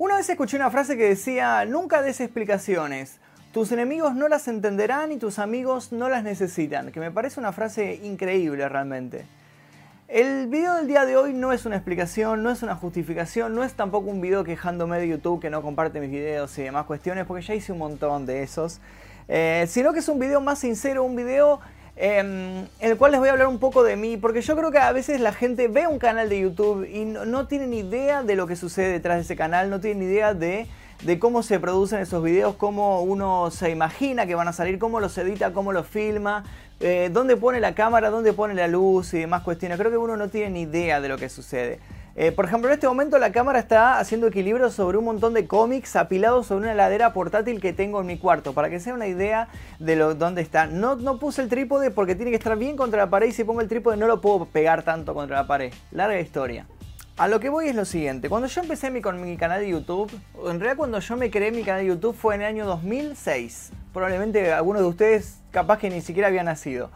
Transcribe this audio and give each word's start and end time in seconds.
Una 0.00 0.16
vez 0.16 0.30
escuché 0.30 0.56
una 0.56 0.70
frase 0.70 0.96
que 0.96 1.10
decía, 1.10 1.62
nunca 1.66 2.00
des 2.00 2.22
explicaciones. 2.22 3.18
Tus 3.52 3.70
enemigos 3.70 4.14
no 4.14 4.28
las 4.28 4.48
entenderán 4.48 5.12
y 5.12 5.18
tus 5.18 5.38
amigos 5.38 5.92
no 5.92 6.08
las 6.08 6.24
necesitan, 6.24 6.90
que 6.90 7.00
me 7.00 7.10
parece 7.10 7.38
una 7.38 7.52
frase 7.52 8.00
increíble 8.02 8.66
realmente. 8.66 9.26
El 10.08 10.46
video 10.46 10.76
del 10.76 10.86
día 10.86 11.04
de 11.04 11.18
hoy 11.18 11.34
no 11.34 11.52
es 11.52 11.66
una 11.66 11.76
explicación, 11.76 12.42
no 12.42 12.50
es 12.50 12.62
una 12.62 12.76
justificación, 12.76 13.54
no 13.54 13.62
es 13.62 13.74
tampoco 13.74 14.08
un 14.08 14.22
video 14.22 14.42
quejándome 14.42 14.98
de 14.98 15.06
YouTube 15.06 15.38
que 15.38 15.50
no 15.50 15.60
comparte 15.60 16.00
mis 16.00 16.10
videos 16.10 16.56
y 16.56 16.62
demás 16.62 16.86
cuestiones, 16.86 17.26
porque 17.26 17.42
ya 17.42 17.54
hice 17.54 17.72
un 17.72 17.78
montón 17.80 18.24
de 18.24 18.42
esos, 18.42 18.80
eh, 19.28 19.66
sino 19.68 19.92
que 19.92 19.98
es 19.98 20.08
un 20.08 20.18
video 20.18 20.40
más 20.40 20.60
sincero, 20.60 21.04
un 21.04 21.14
video 21.14 21.60
en 22.00 22.68
el 22.80 22.96
cual 22.96 23.12
les 23.12 23.20
voy 23.20 23.28
a 23.28 23.32
hablar 23.32 23.48
un 23.48 23.58
poco 23.58 23.82
de 23.82 23.94
mí, 23.94 24.16
porque 24.16 24.40
yo 24.40 24.56
creo 24.56 24.70
que 24.70 24.78
a 24.78 24.90
veces 24.90 25.20
la 25.20 25.32
gente 25.32 25.68
ve 25.68 25.86
un 25.86 25.98
canal 25.98 26.30
de 26.30 26.40
YouTube 26.40 26.88
y 26.90 27.04
no, 27.04 27.46
tiene 27.46 27.66
ni 27.66 27.80
idea 27.80 28.22
de 28.22 28.36
lo 28.36 28.46
que 28.46 28.56
sucede 28.56 28.90
detrás 28.90 29.18
de 29.18 29.22
ese 29.22 29.36
canal, 29.36 29.68
no 29.68 29.80
tiene 29.80 30.00
ni 30.00 30.06
idea 30.06 30.32
de 30.32 30.66
de 31.02 31.18
cómo 31.18 31.42
se 31.42 31.58
producen 31.58 32.00
esos 32.00 32.22
videos, 32.22 32.56
cómo 32.56 33.02
uno 33.02 33.50
se 33.50 33.70
imagina 33.70 34.26
que 34.26 34.34
van 34.34 34.48
a 34.48 34.52
salir, 34.52 34.78
cómo 34.78 35.00
los 35.00 35.16
edita, 35.16 35.52
cómo 35.52 35.72
los 35.72 35.86
filma, 35.86 36.44
eh, 36.78 37.08
dónde 37.10 37.36
pone 37.36 37.58
la 37.58 37.74
cámara, 37.74 38.10
dónde 38.10 38.34
pone 38.34 38.54
la 38.54 38.68
luz 38.68 39.14
y 39.14 39.20
demás 39.20 39.42
cuestiones. 39.42 39.78
Creo 39.78 39.90
que 39.90 39.96
uno 39.96 40.16
no 40.16 40.28
tiene 40.28 40.50
ni 40.50 40.60
idea 40.62 41.00
de 41.00 41.08
lo 41.08 41.16
que 41.16 41.28
sucede. 41.30 41.80
Eh, 42.16 42.32
por 42.32 42.44
ejemplo, 42.44 42.68
en 42.68 42.74
este 42.74 42.88
momento 42.88 43.18
la 43.18 43.30
cámara 43.30 43.58
está 43.58 43.98
haciendo 43.98 44.26
equilibrio 44.26 44.70
sobre 44.70 44.98
un 44.98 45.04
montón 45.04 45.32
de 45.32 45.46
cómics 45.46 45.94
apilados 45.96 46.48
sobre 46.48 46.62
una 46.62 46.72
heladera 46.72 47.12
portátil 47.12 47.60
que 47.60 47.72
tengo 47.72 48.00
en 48.00 48.06
mi 48.06 48.18
cuarto, 48.18 48.52
para 48.52 48.68
que 48.68 48.80
sea 48.80 48.94
una 48.94 49.06
idea 49.06 49.48
de 49.78 49.96
dónde 49.96 50.42
está. 50.42 50.66
No, 50.66 50.96
no 50.96 51.18
puse 51.18 51.42
el 51.42 51.48
trípode 51.48 51.90
porque 51.90 52.14
tiene 52.14 52.30
que 52.30 52.36
estar 52.36 52.56
bien 52.58 52.76
contra 52.76 52.98
la 52.98 53.10
pared 53.10 53.28
y 53.28 53.32
si 53.32 53.44
pongo 53.44 53.60
el 53.60 53.68
trípode 53.68 53.96
no 53.96 54.06
lo 54.06 54.20
puedo 54.20 54.46
pegar 54.46 54.82
tanto 54.82 55.14
contra 55.14 55.36
la 55.36 55.46
pared. 55.46 55.72
Larga 55.92 56.20
historia. 56.20 56.66
A 57.16 57.28
lo 57.28 57.38
que 57.38 57.50
voy 57.50 57.68
es 57.68 57.74
lo 57.74 57.84
siguiente, 57.84 58.30
cuando 58.30 58.48
yo 58.48 58.62
empecé 58.62 58.90
mi, 58.90 59.02
con 59.02 59.20
mi 59.20 59.36
canal 59.36 59.60
de 59.60 59.68
YouTube, 59.68 60.10
en 60.36 60.58
realidad 60.58 60.76
cuando 60.76 61.00
yo 61.00 61.16
me 61.16 61.30
creé 61.30 61.52
mi 61.52 61.62
canal 61.62 61.82
de 61.82 61.88
YouTube 61.88 62.16
fue 62.16 62.34
en 62.34 62.40
el 62.40 62.46
año 62.46 62.64
2006. 62.64 63.72
Probablemente 63.92 64.52
algunos 64.52 64.80
de 64.80 64.88
ustedes 64.88 65.38
capaz 65.50 65.78
que 65.78 65.90
ni 65.90 66.00
siquiera 66.00 66.28
habían 66.28 66.46
nacido, 66.46 66.90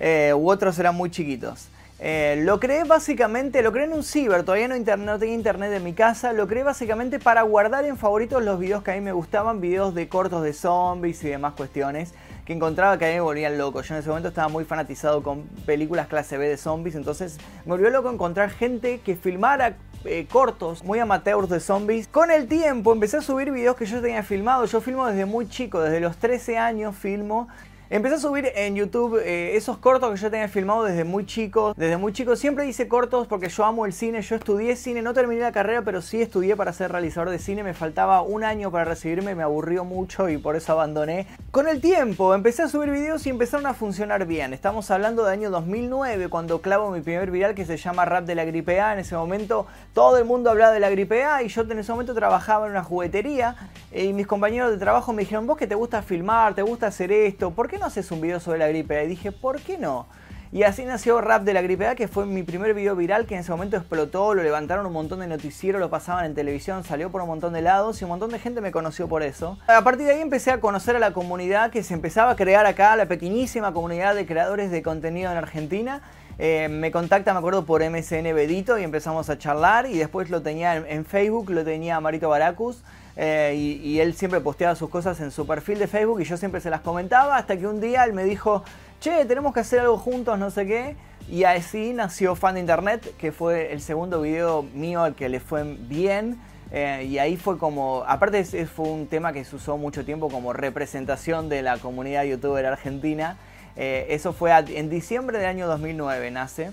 eh, 0.00 0.32
u 0.34 0.50
otros 0.50 0.78
eran 0.80 0.96
muy 0.96 1.10
chiquitos. 1.10 1.68
Eh, 2.00 2.40
lo 2.44 2.60
creé 2.60 2.84
básicamente, 2.84 3.60
lo 3.60 3.72
creé 3.72 3.86
en 3.86 3.92
un 3.92 4.04
ciber, 4.04 4.44
todavía 4.44 4.68
no, 4.68 4.76
no, 4.76 5.18
tenía 5.18 5.34
internet 5.34 5.72
en 5.72 5.82
mi 5.82 5.94
casa, 5.94 6.32
lo 6.32 6.46
creé 6.46 6.62
básicamente 6.62 7.18
para 7.18 7.42
guardar 7.42 7.84
en 7.86 7.96
favoritos 7.96 8.40
los 8.44 8.60
videos 8.60 8.84
que 8.84 8.92
a 8.92 8.94
mí 8.94 9.00
me 9.00 9.10
gustaban, 9.10 9.60
videos 9.60 9.96
de 9.96 10.08
cortos 10.08 10.44
de 10.44 10.52
zombies 10.52 11.24
y 11.24 11.28
demás 11.28 11.54
cuestiones 11.54 12.14
que 12.44 12.52
encontraba 12.52 12.96
que 12.98 13.04
a 13.04 13.08
mí 13.08 13.14
me 13.14 13.20
volvían 13.20 13.58
loco. 13.58 13.82
Yo 13.82 13.94
en 13.94 14.00
ese 14.00 14.08
momento 14.08 14.28
estaba 14.28 14.48
muy 14.48 14.64
fanatizado 14.64 15.22
con 15.22 15.42
películas 15.66 16.06
clase 16.06 16.38
B 16.38 16.48
de 16.48 16.56
zombies, 16.56 16.94
entonces 16.94 17.36
me 17.66 17.72
volvió 17.72 17.90
loco 17.90 18.10
encontrar 18.10 18.48
gente 18.50 19.00
que 19.00 19.16
filmara 19.16 19.76
eh, 20.04 20.26
cortos, 20.30 20.84
muy 20.84 21.00
amateurs 21.00 21.48
de 21.48 21.58
zombies. 21.58 22.06
Con 22.06 22.30
el 22.30 22.46
tiempo 22.46 22.92
empecé 22.92 23.18
a 23.18 23.20
subir 23.20 23.50
videos 23.50 23.76
que 23.76 23.84
yo 23.84 24.00
tenía 24.00 24.22
filmado. 24.22 24.64
Yo 24.64 24.80
filmo 24.80 25.06
desde 25.06 25.26
muy 25.26 25.48
chico, 25.48 25.80
desde 25.80 26.00
los 26.00 26.16
13 26.16 26.56
años 26.56 26.96
filmo 26.96 27.48
Empecé 27.90 28.16
a 28.16 28.18
subir 28.18 28.52
en 28.54 28.76
YouTube 28.76 29.18
eh, 29.24 29.56
esos 29.56 29.78
cortos 29.78 30.10
que 30.10 30.18
yo 30.18 30.30
tenía 30.30 30.46
filmado 30.48 30.84
desde 30.84 31.04
muy 31.04 31.24
chico. 31.24 31.72
Desde 31.74 31.96
muy 31.96 32.12
chico 32.12 32.36
siempre 32.36 32.66
hice 32.66 32.86
cortos 32.86 33.26
porque 33.26 33.48
yo 33.48 33.64
amo 33.64 33.86
el 33.86 33.94
cine. 33.94 34.20
Yo 34.20 34.36
estudié 34.36 34.76
cine, 34.76 35.00
no 35.00 35.14
terminé 35.14 35.40
la 35.40 35.52
carrera, 35.52 35.80
pero 35.80 36.02
sí 36.02 36.20
estudié 36.20 36.54
para 36.54 36.74
ser 36.74 36.92
realizador 36.92 37.30
de 37.30 37.38
cine. 37.38 37.62
Me 37.62 37.72
faltaba 37.72 38.20
un 38.20 38.44
año 38.44 38.70
para 38.70 38.84
recibirme, 38.84 39.34
me 39.34 39.42
aburrió 39.42 39.86
mucho 39.86 40.28
y 40.28 40.36
por 40.36 40.54
eso 40.54 40.72
abandoné. 40.72 41.26
Con 41.50 41.66
el 41.66 41.80
tiempo 41.80 42.34
empecé 42.34 42.64
a 42.64 42.68
subir 42.68 42.90
videos 42.90 43.26
y 43.26 43.30
empezaron 43.30 43.64
a 43.64 43.72
funcionar 43.72 44.26
bien. 44.26 44.52
Estamos 44.52 44.90
hablando 44.90 45.24
del 45.24 45.32
año 45.32 45.50
2009 45.50 46.28
cuando 46.28 46.60
clavo 46.60 46.90
mi 46.90 47.00
primer 47.00 47.30
viral 47.30 47.54
que 47.54 47.64
se 47.64 47.78
llama 47.78 48.04
Rap 48.04 48.26
de 48.26 48.34
la 48.34 48.44
Gripe 48.44 48.82
A. 48.82 48.92
En 48.92 48.98
ese 48.98 49.16
momento 49.16 49.66
todo 49.94 50.18
el 50.18 50.26
mundo 50.26 50.50
hablaba 50.50 50.72
de 50.72 50.80
la 50.80 50.90
gripe 50.90 51.24
A 51.24 51.42
y 51.42 51.48
yo 51.48 51.62
en 51.62 51.78
ese 51.78 51.90
momento 51.90 52.12
trabajaba 52.12 52.66
en 52.66 52.72
una 52.72 52.84
juguetería 52.84 53.56
y 53.90 54.12
mis 54.12 54.26
compañeros 54.26 54.72
de 54.72 54.76
trabajo 54.76 55.14
me 55.14 55.22
dijeron, 55.22 55.46
vos 55.46 55.56
que 55.56 55.66
te 55.66 55.74
gusta 55.74 56.02
filmar, 56.02 56.54
te 56.54 56.60
gusta 56.60 56.88
hacer 56.88 57.10
esto, 57.10 57.50
¿por 57.50 57.66
qué 57.66 57.77
no 57.78 57.86
haces 57.86 58.10
un 58.10 58.20
video 58.20 58.40
sobre 58.40 58.58
la 58.58 58.68
gripe? 58.68 59.04
Y 59.04 59.08
dije, 59.08 59.32
¿por 59.32 59.60
qué 59.60 59.78
no? 59.78 60.06
Y 60.50 60.62
así 60.62 60.86
nació 60.86 61.20
Rap 61.20 61.42
de 61.42 61.52
la 61.52 61.60
Gripe 61.60 61.94
que 61.94 62.08
fue 62.08 62.24
mi 62.24 62.42
primer 62.42 62.72
video 62.72 62.96
viral 62.96 63.26
que 63.26 63.34
en 63.34 63.40
ese 63.40 63.50
momento 63.50 63.76
explotó, 63.76 64.32
lo 64.32 64.42
levantaron 64.42 64.86
un 64.86 64.94
montón 64.94 65.20
de 65.20 65.26
noticieros, 65.26 65.78
lo 65.78 65.90
pasaban 65.90 66.24
en 66.24 66.34
televisión, 66.34 66.84
salió 66.84 67.10
por 67.10 67.20
un 67.20 67.28
montón 67.28 67.52
de 67.52 67.60
lados 67.60 68.00
y 68.00 68.04
un 68.04 68.10
montón 68.10 68.30
de 68.30 68.38
gente 68.38 68.62
me 68.62 68.72
conoció 68.72 69.08
por 69.08 69.22
eso. 69.22 69.58
A 69.66 69.84
partir 69.84 70.06
de 70.06 70.14
ahí 70.14 70.22
empecé 70.22 70.50
a 70.50 70.58
conocer 70.58 70.96
a 70.96 71.00
la 71.00 71.12
comunidad 71.12 71.70
que 71.70 71.82
se 71.82 71.92
empezaba 71.92 72.30
a 72.30 72.36
crear 72.36 72.64
acá, 72.64 72.96
la 72.96 73.04
pequeñísima 73.04 73.74
comunidad 73.74 74.14
de 74.14 74.24
creadores 74.24 74.70
de 74.70 74.82
contenido 74.82 75.30
en 75.30 75.36
Argentina. 75.36 76.00
Eh, 76.40 76.68
me 76.68 76.92
contacta, 76.92 77.32
me 77.32 77.38
acuerdo, 77.38 77.64
por 77.64 77.82
MSN 77.82 78.32
Bedito 78.32 78.78
y 78.78 78.84
empezamos 78.84 79.28
a 79.28 79.38
charlar 79.38 79.86
y 79.86 79.98
después 79.98 80.30
lo 80.30 80.40
tenía 80.40 80.76
en, 80.76 81.04
Facebook, 81.04 81.50
lo 81.50 81.64
tenía 81.64 82.00
Marito 82.00 82.28
Baracus. 82.28 82.82
Eh, 83.16 83.54
y, 83.56 83.98
él 83.98 84.14
siempre 84.14 84.40
posteaba 84.40 84.76
sus 84.76 84.88
cosas 84.88 85.20
en 85.20 85.32
su 85.32 85.44
perfil 85.44 85.80
de 85.80 85.88
Facebook 85.88 86.20
y 86.20 86.24
yo 86.24 86.36
siempre 86.36 86.60
se 86.60 86.70
las 86.70 86.82
comentaba 86.82 87.36
hasta 87.36 87.56
que 87.56 87.66
un 87.66 87.80
día 87.80 88.04
él 88.04 88.12
me 88.12 88.22
dijo, 88.22 88.62
che, 89.00 89.24
tenemos 89.24 89.52
que 89.52 89.60
hacer 89.60 89.80
algo 89.80 89.98
juntos, 89.98 90.38
no 90.38 90.50
sé 90.50 90.66
qué. 90.66 90.96
Y 91.28 91.42
así 91.42 91.92
nació 91.92 92.36
Fan 92.36 92.54
de 92.54 92.60
Internet, 92.60 93.14
que 93.18 93.32
fue 93.32 93.72
el 93.72 93.80
segundo 93.80 94.20
video 94.20 94.62
mío 94.62 95.02
al 95.02 95.16
que 95.16 95.28
le 95.28 95.40
fue 95.40 95.64
bien. 95.64 96.38
Eh, 96.70 97.06
y 97.08 97.18
ahí 97.18 97.36
fue 97.36 97.58
como, 97.58 98.04
aparte 98.06 98.44
fue 98.44 98.88
un 98.88 99.08
tema 99.08 99.32
que 99.32 99.44
se 99.44 99.56
usó 99.56 99.76
mucho 99.76 100.04
tiempo 100.04 100.28
como 100.28 100.52
representación 100.52 101.48
de 101.48 101.62
la 101.62 101.78
comunidad 101.78 102.22
youtuber 102.22 102.64
argentina. 102.64 103.36
Eh, 103.80 104.06
eso 104.10 104.32
fue 104.32 104.50
en 104.50 104.90
diciembre 104.90 105.38
del 105.38 105.46
año 105.46 105.68
2009, 105.68 106.32
nace 106.32 106.72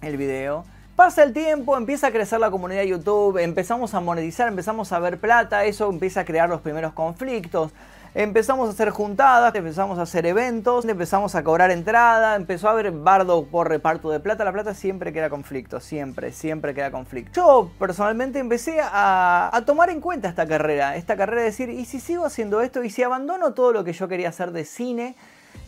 el 0.00 0.16
video. 0.16 0.64
Pasa 0.94 1.24
el 1.24 1.32
tiempo, 1.32 1.76
empieza 1.76 2.06
a 2.06 2.12
crecer 2.12 2.38
la 2.38 2.52
comunidad 2.52 2.82
de 2.82 2.88
YouTube, 2.88 3.38
empezamos 3.38 3.94
a 3.94 4.00
monetizar, 4.00 4.46
empezamos 4.46 4.92
a 4.92 5.00
ver 5.00 5.18
plata, 5.18 5.64
eso 5.64 5.90
empieza 5.90 6.20
a 6.20 6.24
crear 6.24 6.48
los 6.48 6.60
primeros 6.60 6.92
conflictos. 6.92 7.72
Empezamos 8.14 8.68
a 8.68 8.72
hacer 8.72 8.90
juntadas, 8.90 9.52
empezamos 9.56 9.98
a 9.98 10.02
hacer 10.02 10.24
eventos, 10.24 10.84
empezamos 10.84 11.34
a 11.34 11.42
cobrar 11.42 11.72
entrada, 11.72 12.36
empezó 12.36 12.68
a 12.68 12.72
haber 12.72 12.92
bardo 12.92 13.46
por 13.46 13.68
reparto 13.68 14.10
de 14.10 14.20
plata. 14.20 14.44
La 14.44 14.52
plata 14.52 14.72
siempre 14.72 15.12
queda 15.12 15.30
conflicto, 15.30 15.80
siempre, 15.80 16.30
siempre 16.30 16.74
queda 16.74 16.92
conflicto. 16.92 17.32
Yo 17.34 17.72
personalmente 17.76 18.38
empecé 18.38 18.80
a, 18.80 19.50
a, 19.52 19.64
tomar 19.64 19.90
en 19.90 20.00
cuenta 20.00 20.28
esta 20.28 20.46
carrera, 20.46 20.94
esta 20.94 21.16
carrera 21.16 21.40
de 21.42 21.46
decir, 21.48 21.70
¿y 21.70 21.86
si 21.86 21.98
sigo 21.98 22.24
haciendo 22.24 22.60
esto? 22.60 22.84
¿Y 22.84 22.90
si 22.90 23.02
abandono 23.02 23.52
todo 23.52 23.72
lo 23.72 23.82
que 23.82 23.92
yo 23.92 24.06
quería 24.06 24.28
hacer 24.28 24.52
de 24.52 24.64
cine? 24.64 25.16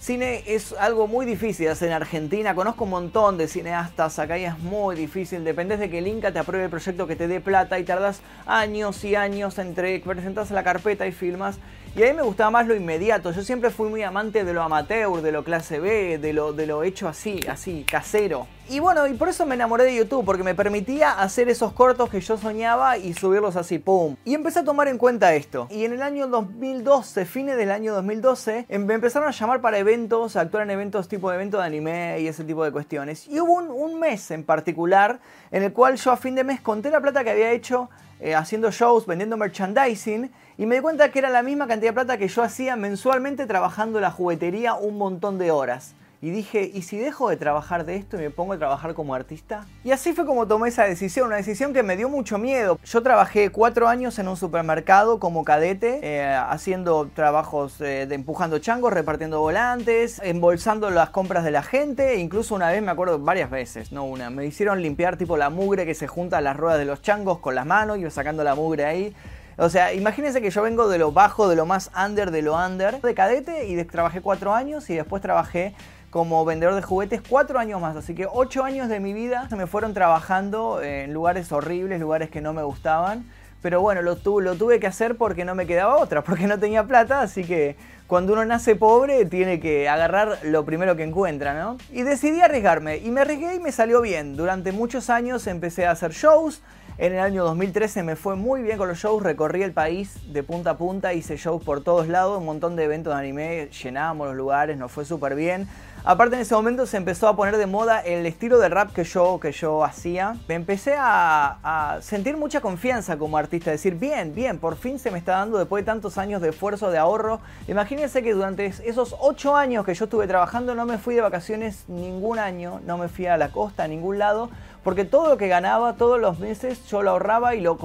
Cine 0.01 0.43
es 0.47 0.73
algo 0.73 1.07
muy 1.07 1.25
difícil 1.25 1.69
hacer 1.69 1.89
en 1.89 1.95
Argentina. 1.95 2.57
Conozco 2.57 2.85
un 2.85 2.91
montón 2.91 3.39
de 3.39 3.47
cineastas 3.47 4.19
acá 4.19 4.37
es 4.37 4.59
muy 4.59 4.97
difícil. 4.97 5.45
Dependés 5.45 5.79
de 5.79 5.91
que 5.91 5.99
el 5.99 6.09
Inca 6.09 6.33
te 6.33 6.41
apruebe 6.41 6.65
el 6.65 6.71
proyecto 6.71 7.07
que 7.07 7.15
te 7.15 7.29
dé 7.29 7.41
plata 7.41 7.79
y 7.79 7.85
tardas 7.85 8.21
años 8.47 9.05
y 9.05 9.15
años 9.15 9.59
entre 9.59 10.01
que 10.01 10.09
presentas 10.09 10.51
la 10.51 10.65
carpeta 10.65 11.07
y 11.07 11.13
filmas. 11.13 11.59
Y 11.95 12.03
a 12.03 12.07
mí 12.07 12.15
me 12.15 12.23
gustaba 12.23 12.51
más 12.51 12.67
lo 12.67 12.75
inmediato. 12.75 13.33
Yo 13.33 13.43
siempre 13.43 13.69
fui 13.69 13.91
muy 13.91 14.03
amante 14.03 14.45
de 14.45 14.55
lo 14.55 14.63
amateur, 14.63 15.21
de 15.21 15.31
lo 15.31 15.45
clase 15.45 15.79
B, 15.79 16.17
de 16.17 16.33
lo, 16.33 16.55
de 16.55 16.67
lo 16.67 16.85
hecho 16.85 17.07
así, 17.07 17.41
así, 17.47 17.85
casero. 17.85 18.47
Y 18.71 18.81
bueno, 18.81 19.07
y 19.07 19.13
por 19.13 19.29
eso 19.29 19.45
me 19.45 19.57
enamoré 19.57 19.85
de 19.85 19.97
YouTube, 19.97 20.25
porque 20.25 20.43
me 20.43 20.55
permitía 20.55 21.21
hacer 21.21 21.51
esos 21.51 21.75
cortos 21.75 22.09
que 22.09 22.23
yo 22.23 22.39
soñaba 22.39 22.97
y 22.97 23.13
subirlos 23.13 23.57
así, 23.57 23.79
¡pum! 23.79 24.17
Y 24.25 24.33
empecé 24.33 24.61
a 24.61 24.65
tomar 24.65 24.89
en 24.89 24.97
cuenta 24.97 25.35
esto. 25.35 25.67
Y 25.71 25.85
en 25.85 25.93
el 25.93 26.01
año 26.01 26.29
2012, 26.29 27.27
fines 27.27 27.59
del 27.59 27.71
año 27.71 27.93
2012, 27.93 28.65
em, 28.71 28.87
me 28.87 28.95
empezaron 28.95 29.29
a 29.29 29.33
llamar 29.33 29.61
para 29.61 29.77
eventos, 29.77 30.37
a 30.37 30.41
actuar 30.41 30.63
en 30.63 30.71
eventos 30.71 31.09
tipo 31.09 31.29
de 31.29 31.37
evento 31.37 31.59
de 31.59 31.67
anime 31.67 32.21
y 32.21 32.27
ese 32.27 32.45
tipo 32.45 32.65
de 32.65 32.73
cuestiones. 32.73 33.29
Y 33.29 33.39
hubo 33.39 33.53
un, 33.53 34.01
mes 34.01 34.31
en 34.31 34.45
particular 34.45 35.21
en 35.51 35.63
el 35.63 35.75
cual 35.75 35.97
yo 35.97 36.11
a 36.11 36.17
fin 36.17 36.35
de 36.35 36.43
mes 36.43 36.63
conté 36.63 36.91
la 36.91 37.03
plata 37.03 37.23
que 37.23 37.31
había 37.31 37.51
hecho 37.51 37.91
eh, 38.21 38.35
haciendo 38.35 38.71
shows, 38.71 39.05
vendiendo 39.05 39.37
merchandising, 39.37 40.31
y 40.59 40.67
me 40.67 40.77
di 40.77 40.81
cuenta 40.81 41.11
que 41.11 41.19
era 41.19 41.31
la 41.31 41.43
misma 41.43 41.67
cantidad 41.67 41.91
de 41.91 41.95
plata 41.95 42.19
que 42.19 42.29
yo 42.29 42.43
hacía 42.43 42.77
mensualmente 42.77 43.47
trabajando 43.47 44.01
la 44.01 44.11
juguetería 44.11 44.75
un 44.75 44.99
montón 44.99 45.39
de 45.39 45.51
horas 45.51 45.95
y 46.23 46.31
dije, 46.31 46.71
¿y 46.73 46.83
si 46.83 46.99
dejo 46.99 47.29
de 47.29 47.37
trabajar 47.37 47.85
de 47.85 47.97
esto 47.97 48.17
y 48.17 48.21
me 48.21 48.31
pongo 48.31 48.53
a 48.53 48.57
trabajar 48.57 48.95
como 48.95 49.13
artista? 49.13 49.67
Y 49.83 49.91
así 49.91 50.13
fue 50.13 50.25
como 50.25 50.47
tomé 50.47 50.69
esa 50.69 50.85
decisión, 50.85 51.27
una 51.27 51.37
decisión 51.37 51.73
que 51.73 51.83
me 51.83 51.97
dio 51.97 52.09
mucho 52.09 52.39
miedo. 52.39 52.79
Yo 52.85 53.03
trabajé 53.03 53.51
cuatro 53.51 53.89
años 53.89 54.21
en 54.21 54.29
un 54.29 54.37
supermercado 54.37 55.19
como 55.19 55.43
cadete, 55.43 55.99
eh, 56.01 56.33
haciendo 56.33 57.09
trabajos 57.13 57.81
eh, 57.81 58.07
de 58.07 58.15
empujando 58.15 58.61
changos, 58.61 58.93
repartiendo 58.93 59.41
volantes, 59.41 60.21
embolsando 60.23 60.91
las 60.91 61.11
compras 61.11 61.43
de 61.43 61.51
la 61.51 61.65
gente, 61.65 62.13
e 62.13 62.21
incluso 62.21 62.55
una 62.55 62.71
vez, 62.71 62.81
me 62.83 62.93
acuerdo 62.93 63.19
varias 63.19 63.51
veces, 63.51 63.91
no 63.91 64.05
una, 64.05 64.31
me 64.31 64.47
hicieron 64.47 64.81
limpiar 64.81 65.17
tipo 65.17 65.37
la 65.37 65.51
mugre 65.51 65.87
que 65.87 65.97
se 65.97 66.07
junta 66.07 66.39
a 66.39 66.41
las 66.41 66.57
ruedas 66.57 66.79
de 66.79 66.85
los 66.85 67.03
changos 67.03 67.41
con 67.41 67.57
las 67.57 67.67
manos, 67.67 67.99
y 67.99 68.09
sacando 68.13 68.45
la 68.45 68.55
mugre 68.55 68.85
ahí. 68.85 69.13
O 69.59 69.69
sea, 69.69 69.93
imagínense 69.93 70.41
que 70.41 70.51
yo 70.51 70.63
vengo 70.63 70.89
de 70.89 70.99
lo 70.99 71.13
bajo, 71.13 71.49
de 71.49 71.57
lo 71.57 71.67
más 71.67 71.91
under, 71.97 72.31
de 72.31 72.43
lo 72.43 72.57
under, 72.57 73.01
de 73.01 73.15
cadete 73.15 73.67
y 73.67 73.83
trabajé 73.85 74.21
cuatro 74.21 74.55
años 74.55 74.89
y 74.91 74.95
después 74.95 75.21
trabajé 75.21 75.75
como 76.11 76.45
vendedor 76.45 76.75
de 76.75 76.83
juguetes 76.83 77.23
cuatro 77.27 77.59
años 77.59 77.81
más. 77.81 77.97
Así 77.97 78.15
que 78.15 78.27
ocho 78.31 78.65
años 78.65 78.89
de 78.89 79.01
mi 79.01 79.13
vida 79.13 79.49
se 79.49 79.57
me 79.57 79.67
fueron 79.67 79.95
trabajando 79.95 80.83
en 80.83 81.13
lugares 81.13 81.51
horribles, 81.53 82.01
lugares 82.01 82.31
que 82.31 82.41
no 82.41 82.53
me 82.53 82.63
gustaban. 82.63 83.25
Pero 83.63 83.81
bueno, 83.81 84.03
lo, 84.03 84.19
lo 84.41 84.55
tuve 84.57 84.81
que 84.81 84.89
hacer 84.89 85.17
porque 85.17 85.45
no 85.45 85.55
me 85.55 85.67
quedaba 85.67 85.97
otra, 85.97 86.23
porque 86.25 86.47
no 86.47 86.59
tenía 86.59 86.85
plata. 86.85 87.23
Así 87.23 87.45
que 87.45 87.77
cuando 88.07 88.35
uno 88.35 88.45
nace 88.45 88.77
pobre 88.77 89.25
tiene 89.25 89.59
que 89.59 89.89
agarrar 89.89 90.39
lo 90.43 90.65
primero 90.67 90.97
que 90.97 91.05
encuentra, 91.05 91.55
¿no? 91.55 91.79
Y 91.91 92.03
decidí 92.03 92.41
arriesgarme. 92.41 92.99
Y 92.99 93.11
me 93.11 93.23
arriesgué 93.23 93.55
y 93.55 93.61
me 93.61 93.73
salió 93.73 94.03
bien. 94.03 94.37
Durante 94.37 94.73
muchos 94.73 95.09
años 95.09 95.47
empecé 95.47 95.87
a 95.87 95.93
hacer 95.93 96.13
shows. 96.13 96.63
En 97.03 97.15
el 97.15 97.19
año 97.19 97.43
2013 97.43 98.05
me 98.05 98.15
fue 98.15 98.37
muy 98.37 98.63
bien 98.63 98.79
con 98.79 98.87
los 98.87 98.97
shows, 98.97 99.25
recorrí 99.25 99.65
el 99.65 99.73
país 99.73 100.19
de 100.33 100.45
punta 100.45 100.71
a 100.71 100.77
punta, 100.77 101.13
hice 101.13 101.37
shows 101.37 101.61
por 101.65 101.83
todos 101.83 102.07
lados, 102.07 102.39
un 102.39 102.45
montón 102.45 102.77
de 102.77 102.85
eventos 102.85 103.13
de 103.13 103.19
anime, 103.19 103.69
llenábamos 103.71 104.29
los 104.29 104.37
lugares, 104.37 104.79
nos 104.79 104.93
fue 104.93 105.05
súper 105.05 105.35
bien. 105.35 105.67
Aparte 106.05 106.37
en 106.37 106.43
ese 106.43 106.55
momento 106.55 106.87
se 106.87 106.97
empezó 106.97 107.27
a 107.27 107.35
poner 107.35 107.57
de 107.57 107.67
moda 107.67 108.01
el 108.01 108.27
estilo 108.27 108.59
de 108.59 108.69
rap 108.69 108.93
que 108.93 109.03
yo, 109.03 109.41
que 109.41 109.51
yo 109.51 109.85
hacía. 109.85 110.37
Me 110.47 110.55
empecé 110.55 110.95
a, 110.97 111.99
sentir 112.03 112.37
mucha 112.37 112.61
confianza 112.61 113.17
como 113.17 113.37
artista, 113.37 113.73
decir, 113.73 113.97
bien, 113.97 114.33
bien, 114.33 114.59
por 114.59 114.77
fin 114.77 115.01
se 115.01 115.11
me 115.11 115.19
está 115.19 115.33
dando 115.33 115.59
después 115.59 115.85
de 115.85 115.87
tantos 115.87 116.19
años 116.19 116.41
de 116.41 116.51
esfuerzo, 116.51 116.93
de 116.93 116.99
ahorro. 116.99 117.41
Imagínense 117.67 118.23
que 118.23 118.33
durante 118.33 118.67
esos 118.67 119.17
ocho 119.21 119.57
años 119.57 119.85
que 119.85 119.95
yo 119.95 120.05
estuve 120.05 120.29
trabajando 120.29 120.77
no 120.77 120.87
me 120.87 120.99
fui 120.99 121.17
de 121.17 121.21
vacaciones 121.21 121.85
ningún 121.89 122.39
año, 122.39 122.81
no 122.85 122.97
me 122.97 123.09
fui 123.09 123.27
a 123.27 123.37
la 123.37 123.51
costa, 123.51 123.85
a 123.85 123.89
ningún 123.89 124.19
lado 124.19 124.51
porque 124.85 125.05
todo 125.05 125.29
lo 125.29 125.37
que 125.37 125.49
ganaba 125.49 125.95
todos 125.95 126.21
los 126.21 126.39
meses 126.41 126.85
yo 126.87 127.03
lo 127.03 127.11
ahorraba 127.11 127.55
y 127.55 127.61
lo, 127.61 127.77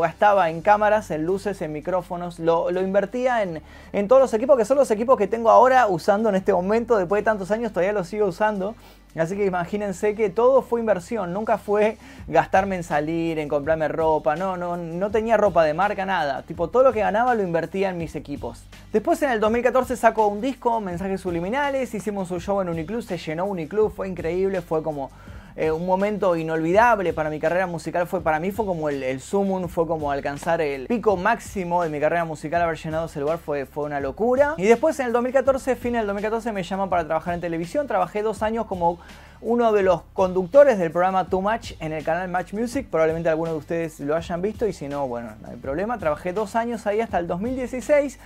gastaba 0.00 0.50
en 0.50 0.62
cámaras, 0.62 1.10
en 1.10 1.26
luces, 1.26 1.60
en 1.60 1.72
micrófonos, 1.72 2.38
lo, 2.38 2.70
invertía 2.80 3.42
en, 3.42 4.08
todos 4.08 4.22
los 4.22 4.32
equipos 4.34 4.56
que 4.56 4.64
son 4.64 4.78
los 4.78 4.90
equipos 4.90 5.18
que 5.18 5.26
tengo 5.26 5.50
ahora 5.50 5.86
usando 5.86 6.28
en 6.30 6.36
este 6.36 6.52
momento, 6.52 6.96
después 6.96 7.20
de 7.20 7.24
tantos 7.24 7.50
años 7.50 7.72
todavía 7.72 7.92
los 7.92 8.08
sigo 8.08 8.26
usando. 8.26 8.74
Así 9.16 9.36
que 9.36 9.46
imagínense 9.46 10.14
que 10.14 10.30
todo 10.30 10.62
fue 10.62 10.80
inversión, 10.80 11.32
nunca 11.32 11.58
fue 11.58 11.96
gastarme 12.28 12.76
en 12.76 12.84
salir, 12.84 13.38
en 13.38 13.48
comprarme 13.48 13.88
ropa, 13.88 14.36
no, 14.36 14.56
no, 14.56 14.76
no 14.76 15.10
tenía 15.10 15.36
ropa 15.36 15.64
de 15.64 15.74
marca, 15.74 16.06
nada. 16.06 16.42
Tipo, 16.42 16.68
todo 16.68 16.84
lo 16.84 16.92
que 16.92 17.00
ganaba 17.00 17.34
lo 17.34 17.42
invertía 17.42 17.88
en 17.88 17.98
mis 17.98 18.14
equipos. 18.14 18.62
Después 18.92 19.20
en 19.22 19.30
el 19.30 19.40
2014 19.40 19.96
sacó 19.96 20.28
un 20.28 20.40
disco, 20.40 20.80
Mensajes 20.80 21.22
Subliminales, 21.22 21.94
hicimos 21.94 22.30
un 22.30 22.40
show 22.40 22.60
en 22.60 22.68
Uniclub, 22.68 23.02
se 23.02 23.18
llenó 23.18 23.46
Uniclub, 23.46 23.92
fue 23.92 24.08
increíble, 24.08 24.60
fue 24.60 24.82
como 24.82 25.10
eh, 25.60 25.72
un 25.72 25.84
momento 25.86 26.36
inolvidable 26.36 27.12
para 27.12 27.30
mi 27.30 27.40
carrera 27.40 27.66
musical 27.66 28.06
fue 28.06 28.20
para 28.20 28.38
mí 28.38 28.52
fue 28.52 28.64
como 28.64 28.88
el, 28.88 29.02
el 29.02 29.20
sumum, 29.20 29.66
fue 29.66 29.88
como 29.88 30.12
alcanzar 30.12 30.60
el 30.60 30.86
pico 30.86 31.16
máximo 31.16 31.82
de 31.82 31.90
mi 31.90 31.98
carrera 31.98 32.24
musical, 32.24 32.62
haber 32.62 32.78
llenado 32.78 33.06
ese 33.06 33.18
lugar 33.18 33.38
fue, 33.38 33.66
fue 33.66 33.82
una 33.82 33.98
locura. 33.98 34.54
Y 34.56 34.66
después 34.66 35.00
en 35.00 35.06
el 35.06 35.12
2014, 35.12 35.74
fin 35.74 35.94
del 35.94 36.06
2014 36.06 36.52
me 36.52 36.62
llaman 36.62 36.88
para 36.88 37.04
trabajar 37.04 37.34
en 37.34 37.40
televisión, 37.40 37.88
trabajé 37.88 38.22
dos 38.22 38.44
años 38.44 38.66
como 38.66 39.00
uno 39.40 39.72
de 39.72 39.82
los 39.82 40.02
conductores 40.12 40.78
del 40.78 40.92
programa 40.92 41.28
Too 41.28 41.42
Much 41.42 41.72
en 41.80 41.92
el 41.92 42.04
canal 42.04 42.28
Match 42.28 42.52
Music, 42.52 42.86
probablemente 42.88 43.28
algunos 43.28 43.54
de 43.54 43.58
ustedes 43.58 43.98
lo 43.98 44.14
hayan 44.14 44.40
visto 44.40 44.64
y 44.64 44.72
si 44.72 44.86
no, 44.86 45.08
bueno, 45.08 45.32
no 45.42 45.48
hay 45.48 45.56
problema, 45.56 45.98
trabajé 45.98 46.32
dos 46.32 46.54
años 46.54 46.86
ahí 46.86 47.00
hasta 47.00 47.18
el 47.18 47.26
2016. 47.26 48.16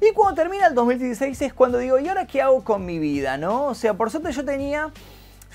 Y 0.00 0.12
cuando 0.12 0.42
termina 0.42 0.66
el 0.66 0.74
2016 0.74 1.40
es 1.40 1.54
cuando 1.54 1.78
digo, 1.78 2.00
¿y 2.00 2.08
ahora 2.08 2.26
qué 2.26 2.42
hago 2.42 2.64
con 2.64 2.84
mi 2.84 2.98
vida? 2.98 3.36
¿No? 3.36 3.66
O 3.66 3.74
sea, 3.74 3.94
por 3.94 4.10
suerte 4.10 4.32
yo 4.32 4.44
tenía 4.44 4.90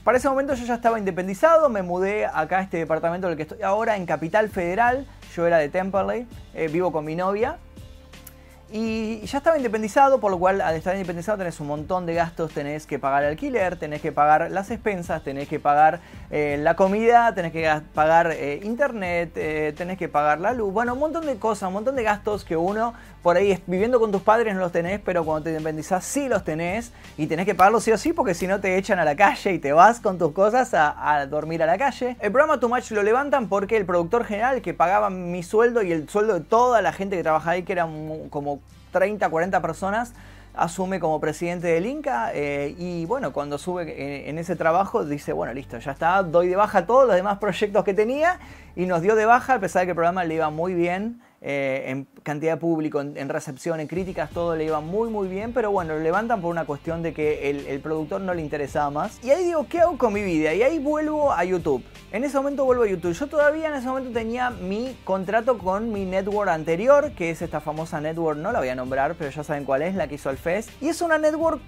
para 0.05 0.19
ese 0.19 0.29
momento 0.29 0.53
yo 0.53 0.65
ya 0.67 0.75
estaba 0.75 0.99
independizado, 0.99 1.67
me 1.67 1.81
mudé 1.81 2.27
acá 2.27 2.59
a 2.59 2.61
este 2.61 2.77
departamento 2.77 3.25
en 3.25 3.31
el 3.31 3.37
que 3.37 3.41
estoy 3.41 3.63
ahora, 3.63 3.97
en 3.97 4.05
Capital 4.05 4.49
Federal. 4.49 5.07
Yo 5.35 5.47
era 5.47 5.57
de 5.57 5.67
Temperley, 5.67 6.27
eh, 6.53 6.67
vivo 6.67 6.91
con 6.91 7.03
mi 7.03 7.15
novia. 7.15 7.57
Y 8.77 9.21
ya 9.21 9.37
estaba 9.37 9.55
independizado, 9.55 10.19
por 10.19 10.29
lo 10.31 10.37
cual 10.37 10.59
al 10.59 10.75
estar 10.75 10.93
independizado 10.95 11.37
tenés 11.37 11.61
un 11.61 11.67
montón 11.67 12.05
de 12.05 12.13
gastos, 12.13 12.51
tenés 12.51 12.85
que 12.85 12.99
pagar 12.99 13.23
el 13.23 13.29
alquiler, 13.29 13.77
tenés 13.77 14.01
que 14.01 14.11
pagar 14.11 14.51
las 14.51 14.69
expensas, 14.69 15.23
tenés 15.23 15.47
que 15.47 15.61
pagar 15.61 16.01
eh, 16.29 16.57
la 16.59 16.75
comida, 16.75 17.33
tenés 17.33 17.53
que 17.53 17.71
pagar 17.93 18.33
eh, 18.33 18.59
internet, 18.63 19.31
eh, 19.37 19.73
tenés 19.77 19.97
que 19.97 20.09
pagar 20.09 20.41
la 20.41 20.51
luz, 20.51 20.73
bueno, 20.73 20.91
un 20.91 20.99
montón 20.99 21.25
de 21.25 21.37
cosas, 21.37 21.67
un 21.67 21.73
montón 21.75 21.95
de 21.95 22.03
gastos 22.03 22.43
que 22.43 22.57
uno 22.57 22.93
por 23.25 23.37
ahí 23.37 23.59
viviendo 23.65 23.99
con 23.99 24.11
tus 24.11 24.21
padres 24.21 24.53
no 24.53 24.59
los 24.59 24.71
tenés, 24.71 24.99
pero 24.99 25.25
cuando 25.25 25.45
te 25.45 25.49
independizás 25.49 26.05
sí 26.05 26.27
los 26.27 26.43
tenés 26.43 26.91
y 27.17 27.25
tenés 27.25 27.47
que 27.47 27.55
pagarlos 27.55 27.83
sí 27.83 27.91
o 27.91 27.97
sí 27.97 28.13
porque 28.13 28.35
si 28.35 28.45
no 28.45 28.59
te 28.59 28.77
echan 28.77 28.99
a 28.99 29.03
la 29.03 29.15
calle 29.15 29.53
y 29.53 29.57
te 29.57 29.73
vas 29.73 29.99
con 29.99 30.19
tus 30.19 30.31
cosas 30.31 30.75
a, 30.75 31.25
dormir 31.27 31.63
a 31.63 31.65
la 31.65 31.75
calle. 31.79 32.17
El 32.19 32.31
programa 32.31 32.59
Too 32.59 32.69
Much 32.69 32.91
lo 32.91 33.01
levantan 33.01 33.49
porque 33.49 33.77
el 33.77 33.85
productor 33.87 34.25
general 34.25 34.61
que 34.61 34.75
pagaba 34.75 35.09
mi 35.09 35.41
sueldo 35.41 35.81
y 35.81 35.91
el 35.91 36.07
sueldo 36.07 36.35
de 36.35 36.41
toda 36.41 36.83
la 36.83 36.93
gente 36.93 37.17
que 37.17 37.23
trabajaba 37.23 37.53
ahí, 37.53 37.63
que 37.63 37.71
eran 37.71 38.29
como 38.29 38.59
30, 38.91 39.29
40 39.29 39.61
personas, 39.61 40.13
asume 40.53 40.99
como 40.99 41.19
presidente 41.19 41.67
del 41.67 41.85
Inca 41.85 42.31
eh, 42.33 42.73
y 42.77 43.05
bueno, 43.05 43.33
cuando 43.33 43.57
sube 43.57 44.29
en, 44.29 44.37
ese 44.37 44.55
trabajo 44.55 45.03
dice, 45.05 45.33
bueno, 45.33 45.53
listo, 45.53 45.77
ya 45.79 45.91
está, 45.91 46.23
doy 46.23 46.47
de 46.47 46.55
baja 46.55 46.85
todos 46.85 47.07
los 47.07 47.15
demás 47.15 47.39
proyectos 47.39 47.83
que 47.83 47.93
tenía 47.93 48.39
y 48.75 48.85
nos 48.85 49.01
dio 49.01 49.15
de 49.15 49.25
baja 49.25 49.55
a 49.55 49.59
pesar 49.59 49.81
de 49.81 49.87
que 49.87 49.91
el 49.91 49.95
programa 49.95 50.23
le 50.23 50.35
iba 50.35 50.49
muy 50.49 50.73
bien. 50.73 51.21
Eh, 51.41 51.83
en 51.87 52.07
cantidad 52.23 52.53
de 52.53 52.57
público, 52.59 53.01
en, 53.01 53.29
recepción, 53.29 53.79
en 53.79 53.87
críticas, 53.87 54.31
todo 54.31 54.55
le 54.55 54.65
iba 54.65 54.79
muy 54.79 55.09
muy 55.09 55.27
bien, 55.27 55.53
pero 55.53 55.69
bueno, 55.69 55.93
lo 55.93 55.99
levantan 55.99 56.41
por 56.41 56.49
una 56.49 56.65
cuestión 56.65 57.03
de 57.03 57.13
que 57.13 57.49
el, 57.49 57.79
productor 57.81 58.21
no 58.21 58.33
le 58.33 58.41
interesaba 58.41 58.89
más. 58.89 59.23
Y 59.23 59.29
ahí 59.29 59.43
digo, 59.43 59.67
¿qué 59.69 59.81
hago 59.81 59.97
con 59.97 60.13
mi 60.13 60.23
vida? 60.23 60.53
Y 60.53 60.63
ahí 60.63 60.79
vuelvo 60.79 61.31
a 61.31 61.43
YouTube. 61.43 61.83
En 62.11 62.23
ese 62.23 62.37
momento 62.37 62.65
vuelvo 62.65 62.83
a 62.83 62.87
YouTube. 62.87 63.13
Yo 63.13 63.27
todavía 63.27 63.67
en 63.67 63.75
ese 63.75 63.87
momento 63.87 64.11
tenía 64.11 64.49
mi 64.49 64.97
contrato 65.03 65.57
con 65.57 65.91
mi 65.91 66.05
network 66.05 66.49
anterior, 66.49 67.11
que 67.11 67.29
es 67.29 67.41
esta 67.41 67.59
famosa 67.59 68.01
network, 68.01 68.39
no 68.39 68.51
la 68.51 68.59
voy 68.59 68.69
a 68.69 68.75
nombrar, 68.75 69.15
pero 69.15 69.29
ya 69.29 69.43
saben 69.43 69.65
cuál 69.65 69.83
es, 69.83 69.93
la 69.93 70.07
que 70.07 70.15
hizo 70.15 70.29
el 70.29 70.37
Fest. 70.37 70.69
Y 70.81 70.87
es 70.87 71.01
una 71.01 71.17
network 71.17 71.61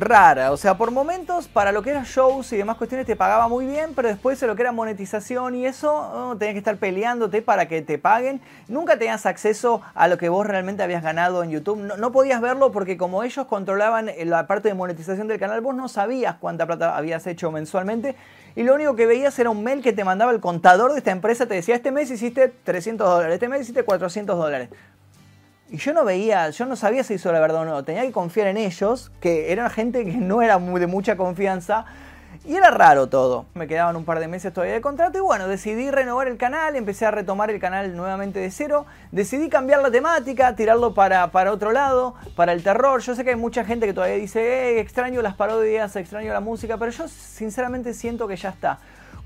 rara. 0.00 0.52
O 0.52 0.56
sea, 0.56 0.76
por 0.76 0.90
momentos, 0.90 1.46
para 1.46 1.72
lo 1.72 1.82
que 1.82 1.90
eran 1.90 2.04
shows 2.04 2.52
y 2.52 2.56
demás 2.56 2.76
cuestiones, 2.76 3.06
te 3.06 3.16
pagaba 3.16 3.48
muy 3.48 3.66
bien, 3.66 3.92
pero 3.94 4.08
después 4.08 4.40
de 4.40 4.46
lo 4.46 4.56
que 4.56 4.62
era 4.62 4.72
monetización 4.72 5.54
y 5.54 5.66
eso, 5.66 5.92
oh, 5.94 6.36
tenías 6.36 6.54
que 6.54 6.58
estar 6.58 6.76
peleándote 6.76 7.42
para 7.42 7.68
que 7.68 7.82
te 7.82 7.98
paguen. 7.98 8.40
Nunca 8.68 8.98
tenías 8.98 9.26
acceso 9.26 9.82
a 9.94 10.08
lo 10.08 10.18
que 10.18 10.28
vos 10.28 10.46
realmente 10.46 10.82
habías 10.82 11.02
ganado 11.02 11.42
en 11.42 11.50
YouTube. 11.50 11.78
No, 11.98 12.12
podías 12.12 12.40
verlo 12.40 12.72
porque 12.72 12.96
como 12.96 13.22
ellos 13.22 13.46
controlaban 13.46 14.08
eh, 14.08 14.24
la 14.24 14.46
parte 14.46 14.68
de 14.68 14.74
monetización 14.74 15.28
del 15.28 15.38
canal, 15.38 15.60
vos 15.60 15.74
no 15.74 15.88
sabías 15.88 16.36
cuánta 16.40 16.66
plata 16.66 16.96
habías 16.96 17.26
hecho 17.26 17.52
mensualmente. 17.52 18.16
Y 18.56 18.62
lo 18.64 18.74
único 18.74 18.96
que 18.96 19.06
veías 19.06 19.38
era 19.38 19.50
un 19.50 19.62
mail 19.62 19.82
que 19.82 19.92
te 19.92 20.04
mandaba 20.04 20.32
el 20.32 20.40
contador 20.40 20.92
de 20.92 20.98
esta 20.98 21.12
empresa, 21.12 21.46
te 21.46 21.54
decía, 21.54 21.76
este 21.76 21.92
mes 21.92 22.10
hiciste 22.10 22.48
300 22.48 23.08
dólares, 23.08 23.34
este 23.34 23.48
mes 23.48 23.62
hiciste 23.62 23.84
400 23.84 24.36
dólares. 24.36 24.70
Y 25.72 25.76
yo 25.76 25.92
no 25.92 26.04
veía, 26.04 26.50
yo 26.50 26.66
no 26.66 26.74
sabía 26.74 27.04
si 27.04 27.14
hizo 27.14 27.30
la 27.30 27.38
verdad 27.38 27.62
o 27.62 27.64
no. 27.64 27.84
Tenía 27.84 28.02
que 28.02 28.10
confiar 28.10 28.48
en 28.48 28.56
ellos, 28.56 29.12
que 29.20 29.52
eran 29.52 29.70
gente 29.70 30.04
que 30.04 30.12
no 30.12 30.42
era 30.42 30.58
de 30.58 30.86
mucha 30.88 31.16
confianza. 31.16 31.84
Y 32.44 32.56
era 32.56 32.70
raro 32.70 33.08
todo. 33.08 33.46
Me 33.54 33.68
quedaban 33.68 33.94
un 33.94 34.04
par 34.04 34.18
de 34.18 34.26
meses 34.26 34.52
todavía 34.52 34.74
de 34.74 34.80
contrato 34.80 35.18
y 35.18 35.20
bueno, 35.20 35.46
decidí 35.46 35.90
renovar 35.90 36.26
el 36.26 36.38
canal, 36.38 36.74
empecé 36.74 37.06
a 37.06 37.12
retomar 37.12 37.50
el 37.50 37.60
canal 37.60 37.94
nuevamente 37.94 38.40
de 38.40 38.50
cero. 38.50 38.86
Decidí 39.12 39.48
cambiar 39.48 39.80
la 39.80 39.92
temática, 39.92 40.56
tirarlo 40.56 40.92
para, 40.92 41.30
para 41.30 41.52
otro 41.52 41.70
lado, 41.70 42.14
para 42.34 42.52
el 42.52 42.64
terror. 42.64 43.00
Yo 43.00 43.14
sé 43.14 43.22
que 43.22 43.30
hay 43.30 43.36
mucha 43.36 43.64
gente 43.64 43.86
que 43.86 43.92
todavía 43.92 44.16
dice, 44.16 44.40
eh, 44.40 44.80
extraño 44.80 45.22
las 45.22 45.34
parodias, 45.34 45.94
extraño 45.94 46.32
la 46.32 46.40
música, 46.40 46.78
pero 46.78 46.90
yo 46.90 47.06
sinceramente 47.06 47.94
siento 47.94 48.26
que 48.26 48.34
ya 48.34 48.48
está. 48.48 48.80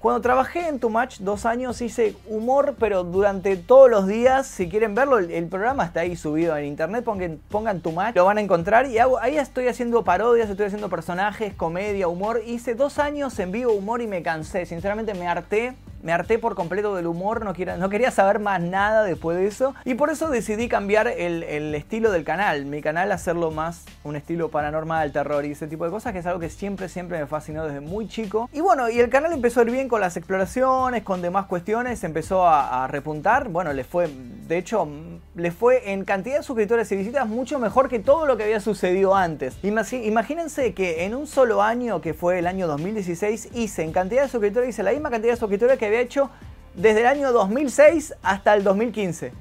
Cuando 0.04 0.20
trabajé 0.20 0.68
en 0.68 0.80
Too 0.80 0.90
Much 0.90 1.20
dos 1.20 1.46
años 1.46 1.80
hice 1.80 2.14
humor, 2.28 2.74
pero 2.78 3.04
durante 3.04 3.56
todos 3.56 3.90
los 3.90 4.06
días, 4.06 4.46
si 4.46 4.68
quieren 4.68 4.94
verlo, 4.94 5.18
el, 5.18 5.46
programa 5.46 5.86
está 5.86 6.00
ahí 6.00 6.14
subido 6.14 6.54
en 6.58 6.66
internet, 6.66 7.02
pongan, 7.02 7.40
pongan 7.48 7.80
lo 8.14 8.26
van 8.26 8.36
a 8.36 8.42
encontrar. 8.42 8.84
Y 8.84 8.98
ahí 8.98 9.38
estoy 9.38 9.66
haciendo 9.66 10.04
parodias, 10.04 10.50
estoy 10.50 10.66
haciendo 10.66 10.90
personajes, 10.90 11.54
comedia, 11.54 12.06
humor. 12.06 12.42
Hice 12.44 12.74
dos 12.74 12.98
años 12.98 13.38
en 13.38 13.50
vivo 13.50 13.72
humor 13.72 14.02
y 14.02 14.06
me 14.06 14.22
cansé, 14.22 14.66
sinceramente 14.66 15.14
me 15.14 15.26
harté 15.26 15.74
me 16.04 16.12
harté 16.12 16.38
por 16.38 16.54
completo 16.54 16.94
del 16.94 17.06
humor, 17.06 17.42
no, 17.42 17.54
no 17.78 17.88
quería 17.88 18.10
saber 18.10 18.38
más 18.38 18.60
nada 18.60 19.02
después 19.04 19.38
de 19.38 19.46
eso. 19.46 19.74
Y 19.86 19.94
por 19.94 20.10
eso 20.10 20.28
decidí 20.28 20.68
cambiar 20.68 21.08
el, 21.08 21.74
estilo 21.74 22.12
del 22.12 22.24
canal. 22.24 22.66
Mi 22.66 22.82
canal 22.82 23.10
hacerlo 23.10 23.50
más 23.50 23.86
un 24.04 24.14
estilo 24.14 24.50
paranormal, 24.50 25.12
terror 25.12 25.46
y 25.46 25.52
ese 25.52 25.66
tipo 25.66 25.86
de 25.86 25.90
cosas, 25.90 26.12
que 26.12 26.18
es 26.18 26.26
algo 26.26 26.40
que 26.40 26.50
siempre, 26.50 26.90
siempre 26.90 27.18
me 27.18 27.26
fascinó 27.26 27.64
desde 27.64 27.80
muy 27.80 28.06
chico. 28.06 28.50
Y 28.52 28.60
bueno, 28.60 28.90
y 28.90 29.00
el 29.00 29.08
canal 29.08 29.32
empezó 29.32 29.60
a 29.60 29.62
ir 29.62 29.70
bien 29.70 29.88
con 29.88 30.02
las 30.02 30.18
exploraciones, 30.18 31.02
con 31.04 31.22
demás 31.22 31.46
cuestiones, 31.46 32.04
empezó 32.04 32.46
a, 32.46 32.86
repuntar. 32.86 33.48
Bueno, 33.48 33.72
le 33.72 33.82
fue, 33.82 34.10
de 34.46 34.58
hecho, 34.58 34.86
le 35.34 35.50
fue 35.52 35.90
en 35.90 36.04
cantidad 36.04 36.36
de 36.36 36.42
suscriptores 36.42 36.92
y 36.92 36.96
visitas 36.96 37.26
mucho 37.26 37.58
mejor 37.58 37.88
que 37.88 37.98
todo 37.98 38.26
lo 38.26 38.36
que 38.36 38.44
había 38.44 38.60
sucedido 38.60 39.14
antes. 39.14 39.56
Imagínense 39.62 40.74
que 40.74 41.06
en 41.06 41.14
un 41.14 41.26
solo 41.26 41.62
año, 41.62 42.02
que 42.02 42.12
fue 42.12 42.40
el 42.40 42.46
año 42.46 42.66
2016, 42.66 43.48
hice 43.54 43.82
en 43.82 43.92
cantidad 43.92 44.24
de 44.24 44.28
suscriptores, 44.28 44.68
hice 44.68 44.82
la 44.82 44.90
misma 44.90 45.08
cantidad 45.08 45.32
de 45.32 45.38
suscriptores 45.38 45.78
que 45.78 45.86
había 45.86 45.93
hecho 46.00 46.30
desde 46.74 47.00
el 47.00 47.06
año 47.06 47.32
2006 47.32 48.14
hasta 48.22 48.54
el 48.54 48.64
2015. 48.64 49.32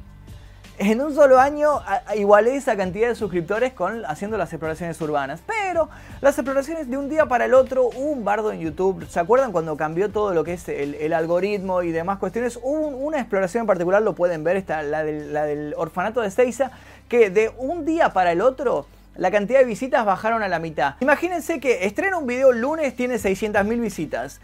En 0.80 1.02
un 1.02 1.14
solo 1.14 1.40
año 1.40 1.82
igualé 2.16 2.56
esa 2.56 2.76
cantidad 2.76 3.08
de 3.08 3.14
suscriptores 3.14 3.74
con 3.74 4.04
haciendo 4.06 4.38
las 4.38 4.52
exploraciones 4.52 5.00
urbanas. 5.02 5.42
Pero 5.46 5.88
las 6.20 6.36
exploraciones 6.38 6.90
de 6.90 6.98
un 6.98 7.10
día 7.10 7.28
para 7.28 7.46
el 7.46 7.54
otro, 7.54 7.90
un 7.90 8.26
bardo 8.26 8.52
en 8.52 8.60
YouTube. 8.60 9.08
¿Se 9.08 9.20
acuerdan 9.20 9.52
cuando 9.52 9.78
cambió 9.78 10.10
todo 10.10 10.34
lo 10.34 10.44
que 10.44 10.54
es 10.54 10.68
el, 10.70 11.14
algoritmo 11.14 11.84
y 11.84 11.92
demás 11.92 12.18
cuestiones? 12.18 12.58
Hubo 12.62 12.88
una 12.88 13.20
exploración 13.20 13.62
en 13.62 13.68
particular, 13.68 14.02
lo 14.02 14.16
pueden 14.16 14.44
ver, 14.44 14.58
está 14.58 14.82
la 14.82 15.04
del, 15.04 15.32
la 15.32 15.46
del 15.46 15.76
orfanato 15.78 16.22
de 16.22 16.32
Seiza, 16.32 16.72
que 17.08 17.30
de 17.30 17.52
un 17.60 17.86
día 17.86 18.10
para 18.10 18.32
el 18.32 18.42
otro 18.42 18.88
la 19.16 19.30
cantidad 19.30 19.60
de 19.60 19.66
visitas 19.66 20.04
bajaron 20.06 20.42
a 20.42 20.48
la 20.48 20.58
mitad. 20.58 20.96
Imagínense 21.02 21.60
que 21.60 21.86
estrena 21.86 22.18
un 22.18 22.26
video 22.26 22.52
lunes, 22.52 22.96
tiene 22.96 23.16
600.000 23.16 23.80
visitas. 23.80 24.42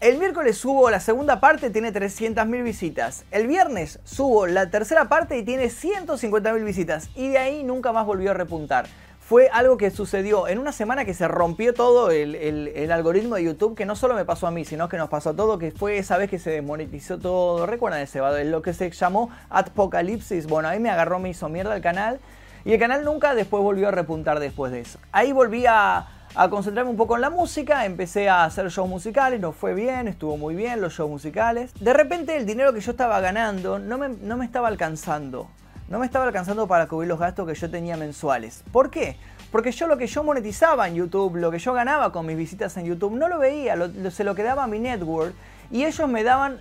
El 0.00 0.18
miércoles 0.18 0.56
subo 0.56 0.90
la 0.90 1.00
segunda 1.00 1.40
parte, 1.40 1.70
tiene 1.70 1.92
300.000 1.92 2.62
visitas. 2.62 3.24
El 3.32 3.48
viernes 3.48 3.98
subo 4.04 4.46
la 4.46 4.70
tercera 4.70 5.08
parte 5.08 5.36
y 5.36 5.42
tiene 5.42 5.64
150.000 5.64 6.64
visitas. 6.64 7.10
Y 7.16 7.30
de 7.30 7.38
ahí 7.38 7.64
nunca 7.64 7.90
más 7.90 8.06
volvió 8.06 8.30
a 8.30 8.34
repuntar. 8.34 8.86
fue 9.18 9.48
algo 9.52 9.76
que 9.76 9.90
sucedió 9.90 10.46
en 10.46 10.60
una 10.60 10.70
semana 10.70 11.04
que 11.04 11.14
se 11.14 11.26
rompió 11.26 11.74
todo 11.74 12.12
el, 12.12 12.92
algoritmo 12.92 13.34
de 13.34 13.42
YouTube, 13.42 13.74
que 13.74 13.86
no 13.86 13.96
solo 13.96 14.14
me 14.14 14.24
pasó 14.24 14.46
a 14.46 14.52
mí, 14.52 14.64
sino 14.64 14.88
que 14.88 14.98
nos 14.98 15.08
pasó 15.08 15.30
a 15.30 15.34
todo, 15.34 15.58
que 15.58 15.72
fue 15.72 15.98
esa 15.98 16.16
vez 16.16 16.30
que 16.30 16.38
se 16.38 16.50
desmonetizó 16.50 17.18
todo. 17.18 17.66
¿Recuerdan 17.66 18.00
ese 18.00 18.20
Lo 18.44 18.62
que 18.62 18.74
se 18.74 18.88
llamó 18.92 19.30
Apocalipsis. 19.50 20.46
Bueno, 20.46 20.68
ahí 20.68 20.78
me 20.78 20.90
agarró, 20.90 21.18
me 21.18 21.30
hizo 21.30 21.48
mierda 21.48 21.74
el 21.74 21.82
canal. 21.82 22.20
Y 22.64 22.72
el 22.72 22.78
canal 22.78 23.04
nunca 23.04 23.34
después 23.34 23.64
volvió 23.64 23.88
a 23.88 23.90
repuntar 23.90 24.38
después 24.38 24.70
de 24.70 24.78
eso. 24.78 25.00
Ahí 25.10 25.32
volví 25.32 25.66
a, 25.66 26.06
concentrarme 26.50 26.90
un 26.90 26.96
poco 26.96 27.16
en 27.16 27.22
la 27.22 27.30
música, 27.30 27.84
empecé 27.84 28.28
a 28.28 28.44
hacer 28.44 28.68
shows 28.68 28.88
musicales, 28.88 29.40
nos 29.40 29.56
fue 29.56 29.74
bien, 29.74 30.08
estuvo 30.08 30.36
muy 30.36 30.54
bien 30.54 30.80
los 30.80 30.94
shows 30.94 31.10
musicales. 31.10 31.72
De 31.80 31.92
repente 31.92 32.36
el 32.36 32.46
dinero 32.46 32.72
que 32.72 32.80
yo 32.80 32.90
estaba 32.92 33.20
ganando 33.20 33.78
no 33.78 33.98
me, 33.98 34.08
no 34.08 34.36
me 34.36 34.44
estaba 34.44 34.68
alcanzando 34.68 35.48
no 35.88 35.98
me 35.98 36.06
estaba 36.06 36.26
alcanzando 36.26 36.66
para 36.66 36.86
cubrir 36.86 37.08
los 37.08 37.18
gastos 37.18 37.46
que 37.46 37.54
yo 37.54 37.70
tenía 37.70 37.96
mensuales. 37.96 38.62
¿Por 38.72 38.90
qué? 38.90 39.16
Porque 39.50 39.72
yo 39.72 39.86
lo 39.86 39.96
que 39.96 40.06
yo 40.06 40.22
monetizaba 40.22 40.86
en 40.86 40.94
YouTube, 40.94 41.36
lo 41.36 41.50
que 41.50 41.58
yo 41.58 41.72
ganaba 41.72 42.12
con 42.12 42.26
mis 42.26 42.36
visitas 42.36 42.76
en 42.76 42.84
YouTube, 42.84 43.16
no 43.16 43.28
lo 43.28 43.38
veía, 43.38 43.74
se 44.10 44.24
lo 44.24 44.34
quedaba 44.34 44.64
a 44.64 44.66
mi 44.66 44.78
network 44.78 45.34
y 45.70 45.84
ellos 45.84 46.08
me 46.08 46.22
daban 46.22 46.60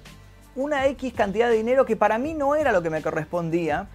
una 0.55 0.85
X 0.87 1.13
cantidad 1.13 1.49
de 1.49 1.55
dinero 1.55 1.85
que 1.85 1.95
para 1.95 2.17
mí 2.17 2.33
no 2.33 2.55
era 2.55 2.71
lo 2.71 2.81
que 2.81 2.89
me 2.89 3.01
correspondía. 3.01 3.87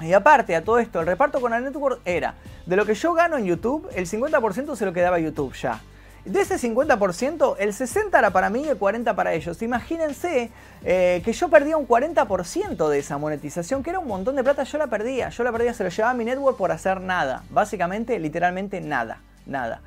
Y 0.00 0.12
aparte 0.12 0.54
a 0.54 0.62
todo 0.62 0.78
esto, 0.78 1.00
el 1.00 1.06
reparto 1.06 1.40
con 1.40 1.50
la 1.50 1.60
network 1.60 2.00
era, 2.04 2.34
de 2.66 2.76
lo 2.76 2.84
que 2.84 2.94
yo 2.94 3.14
gano 3.14 3.38
en 3.38 3.46
YouTube, 3.46 3.88
el 3.94 4.06
50% 4.06 4.76
se 4.76 4.84
lo 4.84 4.92
quedaba 4.92 5.18
YouTube 5.18 5.54
ya. 5.54 5.80
De 6.26 6.40
ese 6.40 6.56
50%, 6.56 7.54
el 7.60 7.72
60% 7.72 8.18
era 8.18 8.30
para 8.30 8.50
mí 8.50 8.62
y 8.64 8.68
el 8.68 8.78
40% 8.78 9.14
para 9.14 9.32
ellos. 9.32 9.62
Imagínense 9.62 10.50
eh, 10.84 11.22
que 11.24 11.32
yo 11.32 11.48
perdía 11.48 11.76
un 11.76 11.86
40% 11.86 12.88
de 12.88 12.98
esa 12.98 13.16
monetización, 13.16 13.84
que 13.84 13.90
era 13.90 14.00
un 14.00 14.08
montón 14.08 14.34
de 14.34 14.42
plata, 14.42 14.64
yo 14.64 14.76
la 14.76 14.88
perdía. 14.88 15.28
Yo 15.28 15.44
la 15.44 15.52
perdía, 15.52 15.72
se 15.72 15.84
lo 15.84 15.88
llevaba 15.88 16.10
a 16.10 16.14
mi 16.14 16.24
network 16.24 16.56
por 16.56 16.72
hacer 16.72 17.00
nada. 17.00 17.44
Básicamente, 17.50 18.18
literalmente 18.18 18.80
nada. 18.80 19.20
Nada. 19.46 19.80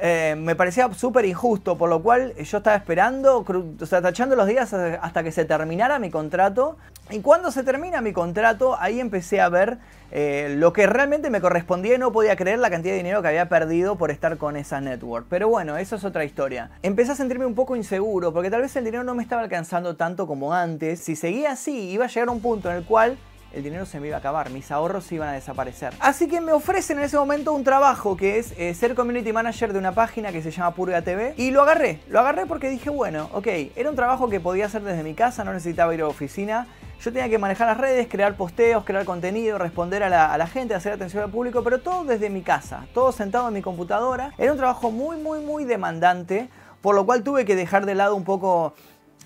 Eh, 0.00 0.34
me 0.36 0.56
parecía 0.56 0.92
súper 0.94 1.24
injusto, 1.24 1.78
por 1.78 1.88
lo 1.88 2.02
cual 2.02 2.34
yo 2.34 2.58
estaba 2.58 2.76
esperando, 2.76 3.38
o 3.38 3.86
tachando 3.86 4.34
los 4.34 4.46
días 4.46 4.72
hasta 4.72 5.22
que 5.22 5.32
se 5.32 5.44
terminara 5.44 5.98
mi 5.98 6.10
contrato. 6.10 6.76
Y 7.10 7.20
cuando 7.20 7.50
se 7.50 7.62
termina 7.62 8.00
mi 8.00 8.12
contrato, 8.12 8.76
ahí 8.80 8.98
empecé 8.98 9.40
a 9.40 9.48
ver 9.48 9.78
eh, 10.10 10.54
lo 10.58 10.72
que 10.72 10.86
realmente 10.86 11.30
me 11.30 11.40
correspondía 11.40 11.94
y 11.94 11.98
no 11.98 12.12
podía 12.12 12.36
creer 12.36 12.58
la 12.58 12.70
cantidad 12.70 12.92
de 12.92 12.98
dinero 12.98 13.22
que 13.22 13.28
había 13.28 13.48
perdido 13.48 13.96
por 13.96 14.10
estar 14.10 14.38
con 14.38 14.56
esa 14.56 14.80
network. 14.80 15.26
Pero 15.28 15.48
bueno, 15.48 15.76
eso 15.76 15.96
es 15.96 16.04
otra 16.04 16.24
historia. 16.24 16.70
Empecé 16.82 17.12
a 17.12 17.14
sentirme 17.14 17.46
un 17.46 17.54
poco 17.54 17.76
inseguro 17.76 18.32
porque 18.32 18.50
tal 18.50 18.62
vez 18.62 18.74
el 18.76 18.84
dinero 18.84 19.04
no 19.04 19.14
me 19.14 19.22
estaba 19.22 19.42
alcanzando 19.42 19.96
tanto 19.96 20.26
como 20.26 20.52
antes. 20.52 21.00
Si 21.00 21.16
seguía 21.16 21.52
así, 21.52 21.90
iba 21.90 22.06
a 22.06 22.08
llegar 22.08 22.28
a 22.28 22.32
un 22.32 22.40
punto 22.40 22.70
en 22.70 22.76
el 22.76 22.84
cual 22.84 23.18
el 23.52 23.62
dinero 23.62 23.86
se 23.86 24.00
me 24.00 24.08
iba 24.08 24.16
a 24.16 24.18
acabar, 24.20 24.50
mis 24.50 24.70
ahorros 24.70 25.10
iban 25.12 25.28
a 25.28 25.32
desaparecer. 25.32 25.92
Así 26.00 26.28
que 26.28 26.40
me 26.40 26.52
ofrecen 26.52 26.98
en 26.98 27.04
ese 27.04 27.16
momento 27.16 27.52
un 27.52 27.64
trabajo 27.64 28.16
que 28.16 28.38
es 28.38 28.52
eh, 28.58 28.74
ser 28.74 28.94
community 28.94 29.32
manager 29.32 29.72
de 29.72 29.78
una 29.78 29.92
página 29.92 30.32
que 30.32 30.42
se 30.42 30.50
llama 30.50 30.74
Purga 30.74 31.02
TV 31.02 31.34
y 31.36 31.50
lo 31.50 31.62
agarré, 31.62 32.00
lo 32.08 32.20
agarré 32.20 32.46
porque 32.46 32.68
dije, 32.68 32.90
bueno, 32.90 33.28
ok, 33.32 33.46
era 33.76 33.90
un 33.90 33.96
trabajo 33.96 34.28
que 34.28 34.40
podía 34.40 34.66
hacer 34.66 34.82
desde 34.82 35.02
mi 35.02 35.14
casa, 35.14 35.44
no 35.44 35.52
necesitaba 35.52 35.94
ir 35.94 36.00
a 36.00 36.04
la 36.04 36.10
oficina. 36.10 36.66
Yo 37.00 37.12
tenía 37.12 37.28
que 37.28 37.38
manejar 37.38 37.66
las 37.66 37.78
redes, 37.78 38.06
crear 38.08 38.36
posteos, 38.36 38.84
crear 38.84 39.04
contenido, 39.04 39.58
responder 39.58 40.04
a 40.04 40.38
la 40.38 40.46
gente, 40.46 40.72
hacer 40.72 40.92
atención 40.92 41.24
al 41.24 41.30
público, 41.30 41.64
pero 41.64 41.80
todo 41.80 42.04
desde 42.04 42.30
mi 42.30 42.42
casa, 42.42 42.86
todo 42.94 43.10
sentado 43.10 43.48
en 43.48 43.54
mi 43.54 43.60
computadora. 43.60 44.32
Era 44.38 44.52
un 44.52 44.58
trabajo 44.58 44.92
muy, 44.92 45.16
muy, 45.16 45.40
muy 45.40 45.64
demandante, 45.64 46.48
por 46.80 46.94
lo 46.94 47.04
cual 47.04 47.24
tuve 47.24 47.44
que 47.44 47.56
dejar 47.56 47.86
de 47.86 47.96
lado 47.96 48.14
un 48.14 48.22
poco 48.22 48.74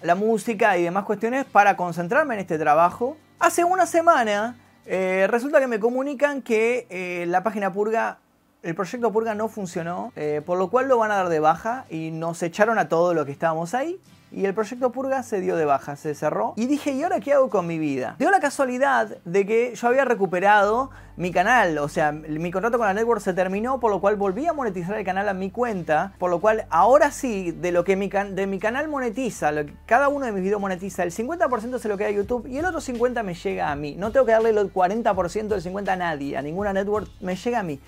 la 0.01 0.15
música 0.15 0.79
y 0.79 0.85
demás 0.85 1.05
cuestiones 1.05 1.45
para 1.45 1.77
concentrarme 1.77 2.35
en 2.35 2.41
este 2.41 2.59
trabajo 2.59 3.19
Hace 3.39 3.65
una 3.65 3.85
semana 3.85 4.57
eh, 4.87 5.27
resulta 5.29 5.61
que 5.61 5.67
me 5.67 5.79
comunican 5.79 6.41
que 6.41 6.87
eh, 6.89 7.27
la 7.27 7.43
página 7.43 7.71
Purga, 7.71 8.19
el 8.63 8.75
proyecto 8.75 9.13
Purga 9.13 9.35
no 9.35 9.49
funcionó, 9.49 10.11
eh, 10.17 10.41
por 10.45 10.57
lo 10.57 10.71
cual 10.71 10.89
lo 10.89 10.97
van 10.97 11.11
a 11.11 11.17
dar 11.17 11.29
de 11.29 11.39
baja 11.39 11.85
y 11.91 12.13
nos 12.13 12.43
echaron 12.43 12.79
a 12.79 12.89
todo 12.89 13.13
lo 13.13 13.27
que 13.27 13.33
estábamos 13.33 13.75
ahí 13.75 14.01
y 14.37 14.45
el 14.45 14.53
proyecto 14.53 14.93
Purga 14.93 15.23
se 15.23 15.41
dio 15.41 15.57
de 15.57 15.65
baja, 15.65 15.97
se 15.97 16.15
cerró. 16.15 16.53
Y 16.57 16.67
dije, 16.67 16.91
¿y 16.93 17.03
ahora 17.03 17.21
qué 17.21 17.33
hago 17.33 17.49
con 17.49 17.67
mi 17.67 17.79
vida? 17.79 18.17
Dio 18.19 18.31
la 18.31 18.39
casualidad 18.39 19.17
de 19.25 19.47
que 19.47 19.75
yo 19.75 19.89
había 19.89 20.05
recuperado 20.05 20.91
mi 21.17 21.33
canal, 21.33 21.79
o 21.79 21.89
sea, 21.89 22.13
mi 22.13 22.51
contrato 22.51 22.77
con 22.77 22.87
la 22.87 22.93
network 22.93 23.23
se 23.23 23.33
terminó, 23.33 23.81
por 23.81 23.91
lo 23.91 23.99
cual 23.99 24.17
volví 24.17 24.47
a 24.47 24.53
monetizar 24.53 24.99
el 24.99 25.07
canal 25.07 25.27
a 25.31 25.33
mi 25.33 25.51
cuenta, 25.51 26.13
por 26.19 26.29
lo 26.29 26.39
cual 26.39 26.67
ahora 26.69 27.11
sí, 27.13 27.51
de 27.51 27.73
lo 27.73 27.85
que 27.85 27.97
mi, 27.97 28.09
de 28.11 28.47
mi 28.47 28.59
canal 28.59 28.89
monetiza, 28.89 29.53
lo 29.53 29.65
que 29.65 29.73
cada 29.87 30.09
uno 30.09 30.27
de 30.27 30.33
mis 30.33 30.43
videos 30.43 30.61
monetiza, 30.61 31.03
el 31.03 31.13
50% 31.13 31.79
se 31.79 31.89
lo 31.89 31.97
queda 31.97 32.09
a 32.09 32.13
YouTube 32.13 32.47
y 32.47 32.59
el 32.59 32.67
otro 32.67 32.83
50% 32.83 33.23
me 33.23 33.33
llega 33.33 33.73
a 33.73 33.75
mí. 33.75 33.95
No 33.97 34.13
tengo 34.13 34.27
que 34.27 34.33
darle 34.33 34.51
el 34.51 34.71
40% 34.71 35.49
del 35.49 35.63
50% 35.63 35.89
a 35.89 35.97
nadie, 35.97 36.37
a 36.37 36.43
ninguna 36.43 36.75
network, 36.75 37.09
me 37.21 37.37
llega 37.37 37.61
a 37.61 37.63
mí. 37.63 37.81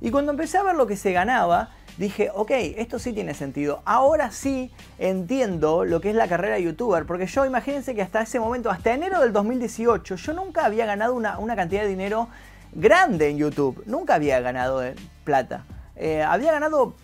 Y 0.00 0.10
cuando 0.10 0.32
empecé 0.32 0.58
a 0.58 0.64
ver 0.64 0.74
lo 0.74 0.88
que 0.88 0.96
se 0.96 1.12
ganaba, 1.12 1.70
dije, 1.98 2.30
ok, 2.34 2.50
esto 2.76 2.98
sí 2.98 3.12
tiene 3.12 3.34
sentido. 3.34 3.82
Ahora 3.84 4.30
sí 4.30 4.70
entiendo 4.98 5.84
lo 5.84 6.00
que 6.00 6.10
es 6.10 6.16
la 6.16 6.28
carrera 6.28 6.56
de 6.56 6.62
youtuber, 6.62 7.04
porque 7.06 7.26
yo 7.26 7.44
imagínense 7.44 7.94
que 7.94 8.02
hasta 8.02 8.22
ese 8.22 8.40
momento, 8.40 8.70
hasta 8.70 8.92
enero 8.92 9.20
del 9.20 9.32
2018, 9.32 10.16
yo 10.16 10.32
nunca 10.32 10.64
había 10.64 10.86
ganado 10.86 11.14
una, 11.14 11.56
cantidad 11.56 11.82
de 11.82 11.88
dinero 11.88 12.28
grande 12.72 13.28
en 13.28 13.38
YouTube. 13.38 13.82
Nunca 13.86 14.14
había 14.14 14.40
ganado 14.40 14.84
eh, 14.84 14.94
plata. 15.24 15.64
Eh, 15.96 16.22
había 16.22 16.52
ganado, 16.52 16.94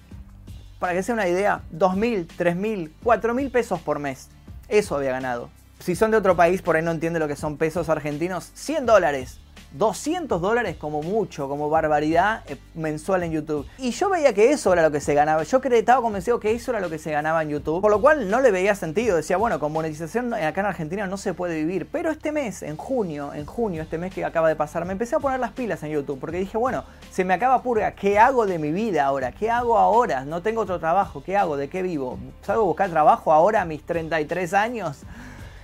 para 0.78 0.94
que 0.94 1.02
sea 1.02 1.14
una 1.14 1.28
idea, 1.28 1.62
2.000, 1.72 2.26
3.000, 2.26 2.90
4.000 3.04 3.50
pesos 3.50 3.80
por 3.80 3.98
mes. 3.98 4.28
Eso 4.68 4.96
había 4.96 5.12
ganado. 5.12 5.50
Si 5.78 5.94
son 5.94 6.10
de 6.10 6.16
otro 6.16 6.36
país, 6.36 6.60
por 6.62 6.76
ahí 6.76 6.82
no 6.82 6.90
entiende 6.90 7.18
lo 7.18 7.28
que 7.28 7.36
son 7.36 7.56
pesos 7.56 7.88
argentinos, 7.88 8.50
100 8.54 8.86
dólares 8.86 9.40
200 9.72 10.40
dólares 10.40 10.76
como 10.76 11.02
mucho, 11.02 11.48
como 11.48 11.68
barbaridad 11.68 12.42
eh, 12.48 12.56
mensual 12.74 13.22
en 13.22 13.32
YouTube. 13.32 13.66
Y 13.78 13.90
yo 13.90 14.08
veía 14.08 14.32
que 14.32 14.50
eso 14.50 14.72
era 14.72 14.82
lo 14.82 14.90
que 14.90 15.00
se 15.00 15.14
ganaba. 15.14 15.42
Yo 15.42 15.60
estaba 15.62 16.00
convencido 16.00 16.40
que 16.40 16.52
eso 16.52 16.70
era 16.70 16.80
lo 16.80 16.88
que 16.88 16.98
se 16.98 17.10
ganaba 17.10 17.42
en 17.42 17.50
YouTube. 17.50 17.80
Por 17.80 17.90
lo 17.90 18.00
cual 18.00 18.30
no 18.30 18.40
le 18.40 18.50
veía 18.50 18.74
sentido. 18.74 19.16
Decía, 19.16 19.36
bueno, 19.36 19.60
con 19.60 19.72
monetización 19.72 20.32
acá 20.32 20.60
en 20.60 20.66
Argentina 20.66 21.06
no 21.06 21.16
se 21.16 21.34
puede 21.34 21.56
vivir. 21.56 21.86
Pero 21.90 22.10
este 22.10 22.32
mes, 22.32 22.62
en 22.62 22.76
junio, 22.76 23.34
en 23.34 23.44
junio, 23.44 23.82
este 23.82 23.98
mes 23.98 24.14
que 24.14 24.24
acaba 24.24 24.48
de 24.48 24.56
pasar, 24.56 24.84
me 24.84 24.92
empecé 24.92 25.16
a 25.16 25.20
poner 25.20 25.40
las 25.40 25.52
pilas 25.52 25.82
en 25.82 25.90
YouTube. 25.90 26.18
Porque 26.18 26.38
dije, 26.38 26.56
bueno, 26.56 26.84
se 27.10 27.24
me 27.24 27.34
acaba 27.34 27.62
purga. 27.62 27.92
¿Qué 27.92 28.18
hago 28.18 28.46
de 28.46 28.58
mi 28.58 28.72
vida 28.72 29.04
ahora? 29.04 29.32
¿Qué 29.32 29.50
hago 29.50 29.78
ahora? 29.78 30.24
No 30.24 30.42
tengo 30.42 30.62
otro 30.62 30.78
trabajo. 30.78 31.22
¿Qué 31.22 31.36
hago? 31.36 31.56
¿De 31.56 31.68
qué 31.68 31.82
vivo? 31.82 32.18
¿Salgo 32.42 32.62
a 32.62 32.66
buscar 32.66 32.90
trabajo 32.90 33.32
ahora 33.32 33.62
a 33.62 33.64
mis 33.64 33.84
33 33.84 34.54
años? 34.54 35.04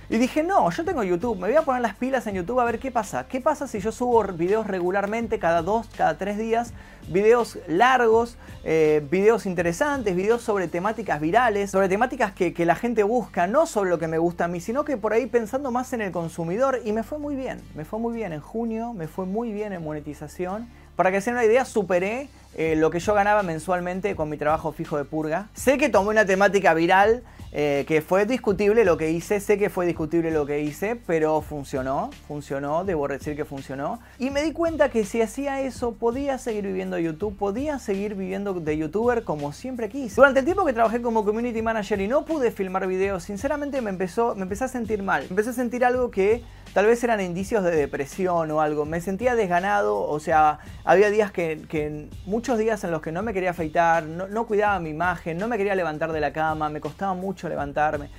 Y 0.07 0.17
dije, 0.19 0.43
no, 0.43 0.69
yo 0.69 0.85
tengo 0.85 1.03
YouTube, 1.03 1.39
me 1.39 1.47
voy 1.47 1.57
a 1.57 1.63
poner 1.63 1.81
las 1.81 1.95
pilas 1.95 2.27
en 2.27 2.35
YouTube 2.35 2.59
a 2.59 2.65
ver 2.65 2.77
qué 2.77 2.91
pasa. 2.91 3.25
¿Qué 3.27 3.41
pasa 3.41 3.67
si 3.67 3.79
yo 3.79 3.91
subo 3.91 4.23
videos 4.23 4.67
regularmente, 4.67 5.39
cada 5.39 5.63
dos, 5.63 5.87
cada 5.97 6.15
tres 6.19 6.37
días? 6.37 6.73
Videos 7.07 7.57
largos, 7.67 8.37
eh, 8.63 9.03
videos 9.09 9.47
interesantes, 9.47 10.15
videos 10.15 10.43
sobre 10.43 10.67
temáticas 10.67 11.19
virales, 11.19 11.71
sobre 11.71 11.89
temáticas 11.89 12.33
que, 12.33 12.53
la 12.65 12.75
gente 12.75 13.01
busca, 13.03 13.47
no 13.47 13.65
sobre 13.65 13.89
lo 13.89 13.97
que 13.97 14.07
me 14.07 14.19
gusta 14.19 14.45
a 14.45 14.47
mí, 14.47 14.59
sino 14.59 14.85
que 14.85 14.95
por 14.95 15.13
ahí 15.13 15.25
pensando 15.25 15.71
más 15.71 15.91
en 15.93 16.01
el 16.01 16.11
consumidor. 16.11 16.81
Y 16.85 16.91
me 16.91 17.01
fue 17.01 17.17
muy 17.17 17.35
bien, 17.35 17.61
me 17.73 17.83
fue 17.83 17.97
muy 17.97 18.13
bien 18.13 18.31
en 18.31 18.41
junio, 18.41 18.93
me 18.93 19.07
fue 19.07 19.25
muy 19.25 19.51
bien 19.51 19.73
en 19.73 19.83
monetización. 19.83 20.67
Para 20.95 21.11
que 21.11 21.19
se 21.19 21.31
den 21.31 21.37
una 21.37 21.45
idea, 21.45 21.65
superé 21.65 22.29
eh, 22.55 22.75
lo 22.75 22.91
que 22.91 22.99
yo 22.99 23.13
ganaba 23.15 23.41
mensualmente 23.43 24.15
con 24.15 24.29
mi 24.29 24.37
trabajo 24.37 24.71
fijo 24.71 24.97
de 24.97 25.03
purga. 25.03 25.49
Sé 25.53 25.77
que 25.77 25.89
tomé 25.89 26.09
una 26.09 26.25
temática 26.25 26.73
viral 26.73 27.23
eh, 27.51 27.85
que 27.87 28.01
fue 28.01 28.25
discutible 28.25 28.83
lo 28.83 28.97
que 28.97 29.11
hice, 29.11 29.39
sé 29.39 29.57
que 29.57 29.69
fue 29.69 29.85
discutible 29.85 30.31
lo 30.31 30.45
que 30.45 30.61
hice, 30.61 30.95
pero 30.95 31.41
funcionó, 31.41 32.09
funcionó, 32.27 32.83
debo 32.83 33.07
decir 33.07 33.35
que 33.35 33.45
funcionó. 33.45 33.99
Y 34.19 34.29
me 34.29 34.43
di 34.43 34.51
cuenta 34.51 34.89
que 34.89 35.05
si 35.05 35.21
hacía 35.21 35.61
eso 35.61 35.93
podía 35.93 36.37
seguir 36.37 36.65
viviendo 36.65 36.99
YouTube, 36.99 37.37
podía 37.37 37.79
seguir 37.79 38.15
viviendo 38.15 38.53
de 38.53 38.77
youtuber 38.77 39.23
como 39.23 39.53
siempre 39.53 39.89
quise. 39.89 40.15
Durante 40.15 40.39
el 40.39 40.45
tiempo 40.45 40.65
que 40.65 40.73
trabajé 40.73 41.01
como 41.01 41.23
community 41.23 41.61
manager 41.61 42.01
y 42.01 42.07
no 42.07 42.25
pude 42.25 42.51
filmar 42.51 42.87
videos, 42.87 43.23
sinceramente 43.23 43.81
me, 43.81 43.89
empezó, 43.89 44.35
me 44.35 44.43
empecé 44.43 44.65
a 44.65 44.67
sentir 44.67 45.01
mal. 45.01 45.25
Empecé 45.29 45.51
a 45.51 45.53
sentir 45.53 45.85
algo 45.85 46.11
que 46.11 46.43
tal 46.73 46.87
vez 46.87 47.01
eran 47.05 47.21
indicios 47.21 47.63
de 47.63 47.71
depresión 47.71 48.51
o 48.51 48.59
algo. 48.59 48.85
Me 48.85 48.99
sentía 48.99 49.35
desganado, 49.35 50.01
o 50.01 50.19
sea, 50.19 50.59
había 50.83 51.09
días 51.09 51.31
que, 51.31 52.09
muchos 52.25 52.57
días 52.57 52.83
en 52.83 52.91
los 52.91 53.01
que 53.01 53.13
no 53.13 53.23
me 53.23 53.33
quería 53.33 53.51
afeitar, 53.51 54.03
no, 54.03 54.27
no 54.27 54.45
cuidaba 54.45 54.77
mi 54.79 54.89
imagen, 54.89 55.37
no 55.37 55.47
me 55.47 55.57
quería 55.57 55.73
levantar 55.75 56.11
de 56.11 56.19
la 56.19 56.33
cama, 56.33 56.69
me 56.69 56.81
costaba 56.81 57.13
mucho 57.13 57.44
levantarme. 57.49 58.09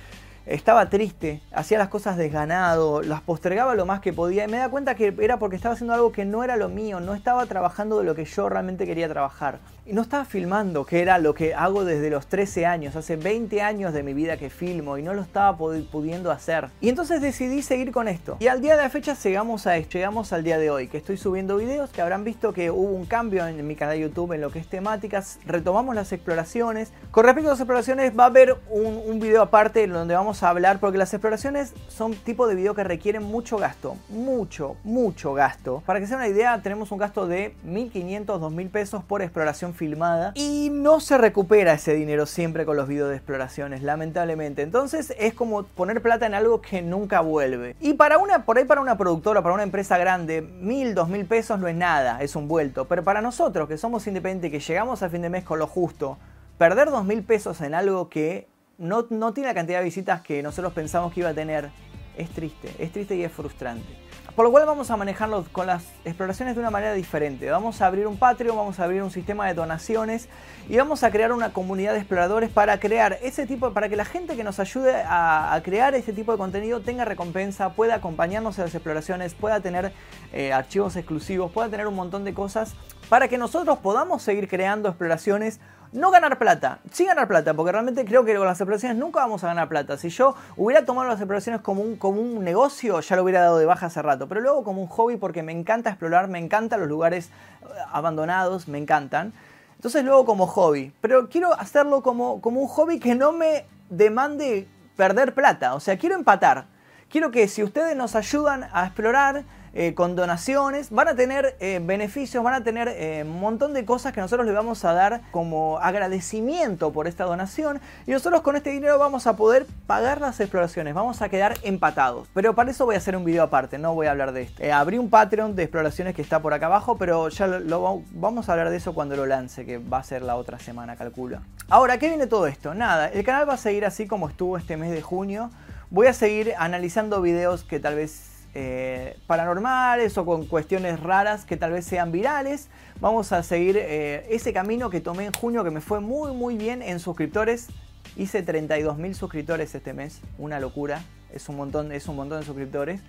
Estaba 0.47 0.89
triste, 0.89 1.41
hacía 1.51 1.77
las 1.77 1.89
cosas 1.89 2.15
desganado, 2.15 3.01
las 3.01 3.19
postergaba 3.19 3.75
lo 3.75 3.85
más 3.85 3.99
que 3.99 4.13
podía 4.13 4.45
y 4.45 4.47
me 4.47 4.55
da 4.55 4.69
cuenta 4.69 4.95
que 4.95 5.13
era 5.19 5.39
porque 5.39 5.57
estaba 5.57 5.73
haciendo 5.73 5.93
algo 5.93 6.13
que 6.13 6.23
no 6.23 6.41
era 6.41 6.55
lo 6.55 6.69
mío, 6.69 7.01
no 7.01 7.15
estaba 7.15 7.45
trabajando 7.47 7.99
de 7.99 8.05
lo 8.05 8.15
que 8.15 8.23
yo 8.23 8.47
realmente 8.47 8.85
quería 8.85 9.09
trabajar. 9.09 9.59
Y 9.85 9.91
no 9.91 10.01
estaba 10.01 10.23
filmando, 10.23 10.85
que 10.85 11.01
era 11.01 11.17
lo 11.17 11.33
que 11.33 11.53
hago 11.53 11.83
desde 11.83 12.09
los 12.09 12.27
13 12.27 12.65
años, 12.65 12.95
hace 12.95 13.17
20 13.17 13.61
años 13.61 13.93
de 13.93 14.03
mi 14.03 14.13
vida 14.13 14.37
que 14.37 14.49
filmo 14.49 14.97
y 14.97 15.03
no 15.03 15.13
lo 15.13 15.21
estaba 15.21 15.57
pudiendo 15.57 16.31
hacer. 16.31 16.69
Y 16.79 16.87
entonces 16.87 17.21
decidí 17.21 17.61
seguir 17.61 17.91
con 17.91 18.07
esto. 18.07 18.37
Y 18.39 18.47
al 18.47 18.61
día 18.61 18.77
de 18.77 18.83
la 18.83 18.89
fecha 18.89 19.15
llegamos 19.15 19.67
a 19.67 19.75
esto, 19.75 19.97
llegamos 19.97 20.31
al 20.31 20.45
día 20.45 20.57
de 20.57 20.69
hoy, 20.69 20.87
que 20.87 20.97
estoy 20.97 21.17
subiendo 21.17 21.57
videos, 21.57 21.89
que 21.89 22.01
habrán 22.01 22.23
visto 22.23 22.53
que 22.53 22.71
hubo 22.71 22.91
un 22.91 23.05
cambio 23.05 23.45
en 23.47 23.67
mi 23.67 23.75
canal 23.75 23.95
de 23.95 24.03
YouTube 24.03 24.31
en 24.31 24.41
lo 24.41 24.49
que 24.49 24.59
es 24.59 24.67
temáticas, 24.67 25.39
retomamos 25.45 25.93
las 25.93 26.13
exploraciones. 26.13 26.93
Con 27.11 27.25
respecto 27.25 27.49
a 27.49 27.53
las 27.53 27.59
exploraciones 27.59 28.17
va 28.17 28.23
a 28.23 28.27
haber 28.27 28.57
un, 28.69 29.01
un 29.05 29.19
video 29.19 29.41
aparte 29.41 29.85
donde 29.87 30.15
vamos 30.15 30.36
a 30.43 30.49
hablar, 30.49 30.79
porque 30.79 30.97
las 30.97 31.13
exploraciones 31.13 31.73
son 31.87 32.13
tipo 32.13 32.47
de 32.47 32.55
video 32.55 32.75
que 32.75 32.83
requieren 32.83 33.23
mucho 33.23 33.57
gasto, 33.57 33.95
mucho, 34.09 34.75
mucho 34.83 35.33
gasto. 35.33 35.83
Para 35.85 35.99
que 35.99 36.07
sea 36.07 36.17
una 36.17 36.27
idea, 36.27 36.61
tenemos 36.61 36.91
un 36.91 36.97
gasto 36.97 37.27
de 37.27 37.55
1.500, 37.65 38.25
2.000 38.25 38.69
pesos 38.69 39.03
por 39.03 39.21
exploración 39.21 39.73
filmada 39.73 40.31
y 40.35 40.69
no 40.71 40.99
se 40.99 41.17
recupera 41.17 41.73
ese 41.73 41.93
dinero 41.93 42.25
siempre 42.25 42.65
con 42.65 42.77
los 42.77 42.87
videos 42.87 43.09
de 43.09 43.15
exploraciones, 43.15 43.81
lamentablemente. 43.83 44.61
Entonces 44.61 45.13
es 45.17 45.33
como 45.33 45.63
poner 45.63 46.01
plata 46.01 46.25
en 46.25 46.33
algo 46.33 46.61
que 46.61 46.81
nunca 46.81 47.21
vuelve. 47.21 47.75
Y 47.79 47.93
para 47.93 48.17
una, 48.17 48.45
por 48.45 48.57
ahí 48.57 48.65
para 48.65 48.81
una 48.81 48.97
productora, 48.97 49.41
para 49.41 49.53
una 49.53 49.63
empresa 49.63 49.97
grande, 49.97 50.43
1.000, 50.43 50.93
2.000 50.93 51.27
pesos 51.27 51.59
no 51.59 51.67
es 51.67 51.75
nada, 51.75 52.21
es 52.21 52.35
un 52.35 52.47
vuelto. 52.47 52.85
Pero 52.85 53.03
para 53.03 53.21
nosotros 53.21 53.67
que 53.67 53.77
somos 53.77 54.05
independientes, 54.07 54.51
que 54.51 54.59
llegamos 54.59 55.03
a 55.03 55.09
fin 55.09 55.21
de 55.21 55.29
mes 55.29 55.43
con 55.43 55.59
lo 55.59 55.67
justo, 55.67 56.17
perder 56.57 56.89
2.000 56.89 57.25
pesos 57.25 57.61
en 57.61 57.73
algo 57.73 58.09
que 58.09 58.47
no, 58.77 59.07
no 59.09 59.33
tiene 59.33 59.49
la 59.49 59.55
cantidad 59.55 59.79
de 59.79 59.85
visitas 59.85 60.21
que 60.21 60.43
nosotros 60.43 60.73
pensamos 60.73 61.13
que 61.13 61.21
iba 61.21 61.29
a 61.29 61.33
tener, 61.33 61.71
es 62.15 62.29
triste, 62.29 62.73
es 62.79 62.91
triste 62.91 63.15
y 63.15 63.23
es 63.23 63.31
frustrante. 63.31 64.07
Por 64.37 64.45
lo 64.45 64.51
cual 64.51 64.67
vamos 64.67 64.91
a 64.91 64.97
manejarlo 64.97 65.45
con 65.51 65.65
las 65.65 65.85
exploraciones 66.05 66.53
de 66.53 66.61
una 66.61 66.69
manera 66.69 66.93
diferente. 66.93 67.49
Vamos 67.49 67.81
a 67.81 67.87
abrir 67.87 68.05
un 68.05 68.17
Patreon, 68.17 68.55
vamos 68.55 68.79
a 68.79 68.83
abrir 68.83 69.01
un 69.01 69.09
sistema 69.09 69.47
de 69.47 69.55
donaciones 69.55 70.29
y 70.69 70.77
vamos 70.77 71.03
a 71.03 71.09
crear 71.09 71.31
una 71.31 71.53
comunidad 71.53 71.93
de 71.93 71.97
exploradores 71.97 72.51
para 72.51 72.79
crear 72.79 73.17
ese 73.23 73.47
tipo, 73.47 73.73
para 73.73 73.89
que 73.89 73.95
la 73.95 74.05
gente 74.05 74.35
que 74.35 74.43
nos 74.43 74.59
ayude 74.59 74.93
a, 74.93 75.59
crear 75.63 75.95
ese 75.95 76.13
tipo 76.13 76.33
de 76.33 76.37
contenido 76.37 76.81
tenga 76.81 77.03
recompensa, 77.03 77.73
pueda 77.73 77.95
acompañarnos 77.95 78.59
en 78.59 78.65
las 78.65 78.75
exploraciones, 78.75 79.33
pueda 79.33 79.59
tener 79.59 79.91
eh, 80.31 80.53
archivos 80.53 80.95
exclusivos, 80.97 81.51
pueda 81.51 81.69
tener 81.69 81.87
un 81.87 81.95
montón 81.95 82.23
de 82.23 82.35
cosas 82.35 82.75
para 83.09 83.27
que 83.27 83.37
nosotros 83.37 83.79
podamos 83.79 84.21
seguir 84.21 84.47
creando 84.47 84.89
exploraciones 84.89 85.59
no 85.93 86.11
ganar 86.11 86.37
plata, 86.37 86.79
sí 86.91 87.05
ganar 87.05 87.27
plata, 87.27 87.53
porque 87.53 87.71
realmente 87.71 88.03
creo 88.03 88.25
que 88.25 88.35
con 88.35 88.45
las 88.45 88.59
exploraciones 88.59 88.97
nunca 88.97 89.21
vamos 89.21 89.43
a 89.43 89.47
ganar 89.47 89.69
plata. 89.69 89.97
Si 89.97 90.09
yo 90.09 90.35
hubiera 90.57 90.85
tomado 90.85 91.07
las 91.07 91.19
exploraciones 91.19 91.61
como 91.61 91.81
un, 91.81 91.95
como 91.95 92.19
un 92.19 92.43
negocio, 92.43 92.99
ya 92.99 93.15
lo 93.15 93.23
hubiera 93.23 93.41
dado 93.41 93.57
de 93.57 93.65
baja 93.65 93.85
hace 93.85 94.01
rato. 94.01 94.27
Pero 94.27 94.41
luego 94.41 94.63
como 94.63 94.81
un 94.81 94.87
hobby 94.87 95.15
porque 95.15 95.43
me 95.43 95.53
encanta 95.53 95.89
explorar, 95.89 96.27
me 96.27 96.39
encantan 96.39 96.81
los 96.81 96.89
lugares 96.89 97.27
eh, 97.27 97.65
abandonados, 97.91 98.67
me 98.67 98.77
encantan. 98.77 99.33
Entonces 99.75 100.03
luego 100.03 100.25
como 100.25 100.45
hobby. 100.47 100.93
Pero 101.01 101.29
quiero 101.29 101.53
hacerlo 101.53 102.03
como, 102.03 102.41
como 102.41 102.61
un 102.61 102.67
hobby 102.67 102.99
que 102.99 103.15
no 103.15 103.31
me 103.31 103.65
demande 103.89 104.67
perder 104.97 105.33
plata. 105.33 105.75
O 105.75 105.79
sea, 105.79 105.97
quiero 105.97 106.15
empatar. 106.15 106.65
Quiero 107.09 107.31
que 107.31 107.47
si 107.47 107.63
ustedes 107.63 107.95
nos 107.95 108.15
ayudan 108.15 108.67
a 108.73 108.85
explorar, 108.85 109.45
eh, 109.79 109.93
con 109.93 110.15
donaciones, 110.15 110.89
van 110.89 111.07
a 111.07 111.15
tener 111.15 111.55
eh, 111.59 111.79
beneficios, 111.79 112.43
van 112.43 112.55
a 112.55 112.63
tener 112.63 112.87
eh, 112.87 113.21
un 113.23 113.39
montón 113.39 113.75
de 113.75 113.85
cosas 113.85 114.11
que 114.11 114.19
nosotros 114.19 114.47
les 114.47 114.55
vamos 114.55 114.83
a 114.85 114.93
dar 114.93 115.21
como 115.29 115.77
agradecimiento 115.77 116.91
por 116.91 117.05
esta 117.05 117.25
donación 117.25 117.79
y 118.07 118.11
nosotros 118.11 118.41
con 118.41 118.55
este 118.55 118.71
dinero 118.71 118.97
vamos 118.97 119.27
a 119.27 119.35
poder 119.35 119.67
pagar 119.85 120.19
las 120.19 120.39
exploraciones, 120.39 120.95
vamos 120.95 121.21
a 121.21 121.29
quedar 121.29 121.59
empatados. 121.61 122.27
Pero 122.33 122.55
para 122.55 122.71
eso 122.71 122.85
voy 122.85 122.95
a 122.95 122.97
hacer 122.97 123.15
un 123.15 123.23
video 123.23 123.43
aparte, 123.43 123.77
no 123.77 123.93
voy 123.93 124.07
a 124.07 124.11
hablar 124.11 124.31
de 124.31 124.41
esto. 124.41 124.63
abrí 124.73 124.97
un 124.97 125.11
Patreon 125.11 125.55
de 125.55 125.61
exploraciones 125.61 126.15
que 126.15 126.23
está 126.23 126.41
por 126.41 126.55
acá 126.55 126.65
abajo, 126.65 126.97
pero 126.97 127.29
ya 127.29 127.45
lo, 127.45 128.01
vamos 128.13 128.49
a 128.49 128.53
hablar 128.53 128.71
de 128.71 128.77
eso 128.77 128.95
cuando 128.95 129.15
lo 129.15 129.27
lance, 129.27 129.63
que 129.63 129.77
va 129.77 129.99
a 129.99 130.03
ser 130.03 130.23
la 130.23 130.37
otra 130.37 130.57
semana, 130.57 130.95
calculo. 130.95 131.41
Ahora, 131.69 131.99
¿qué 131.99 132.07
viene 132.07 132.25
todo 132.25 132.47
esto? 132.47 132.73
Nada, 132.73 133.09
el 133.09 133.23
canal 133.23 133.47
va 133.47 133.53
a 133.53 133.57
seguir 133.57 133.85
así 133.85 134.07
como 134.07 134.27
estuvo 134.27 134.57
este 134.57 134.75
mes 134.75 134.89
de 134.89 135.03
junio. 135.03 135.51
Voy 135.91 136.07
a 136.07 136.13
seguir 136.13 136.55
analizando 136.57 137.21
videos 137.21 137.63
que 137.63 137.79
tal 137.79 137.93
vez 137.93 138.36
eh, 138.59 139.19
paranormales 139.27 140.17
o 140.17 140.25
con 140.25 140.47
cuestiones 140.47 140.99
raras 140.99 141.45
que 141.45 141.57
tal 141.57 141.73
vez 141.73 141.85
sean 141.85 142.11
virales. 142.11 142.69
Vamos 142.99 143.31
a 143.31 143.43
seguir 143.43 143.77
eh, 143.77 144.25
ese 144.31 144.51
camino 144.51 144.89
que 144.89 144.99
tomé 144.99 145.25
en 145.25 145.33
junio 145.33 145.63
que 145.63 145.69
me 145.69 145.79
fue 145.79 145.99
muy 145.99 146.31
muy 146.31 146.57
bien 146.57 146.81
en 146.81 146.99
suscriptores. 146.99 147.67
Hice 148.15 148.43
32.000 148.43 149.13
suscriptores 149.13 149.75
este 149.75 149.93
mes, 149.93 150.21
una 150.39 150.59
locura, 150.59 151.03
es 151.31 151.47
un 151.49 151.55
montón, 151.55 151.91
es 151.91 152.07
un 152.07 152.15
montón 152.15 152.39
de 152.39 152.47
suscriptores. 152.47 152.99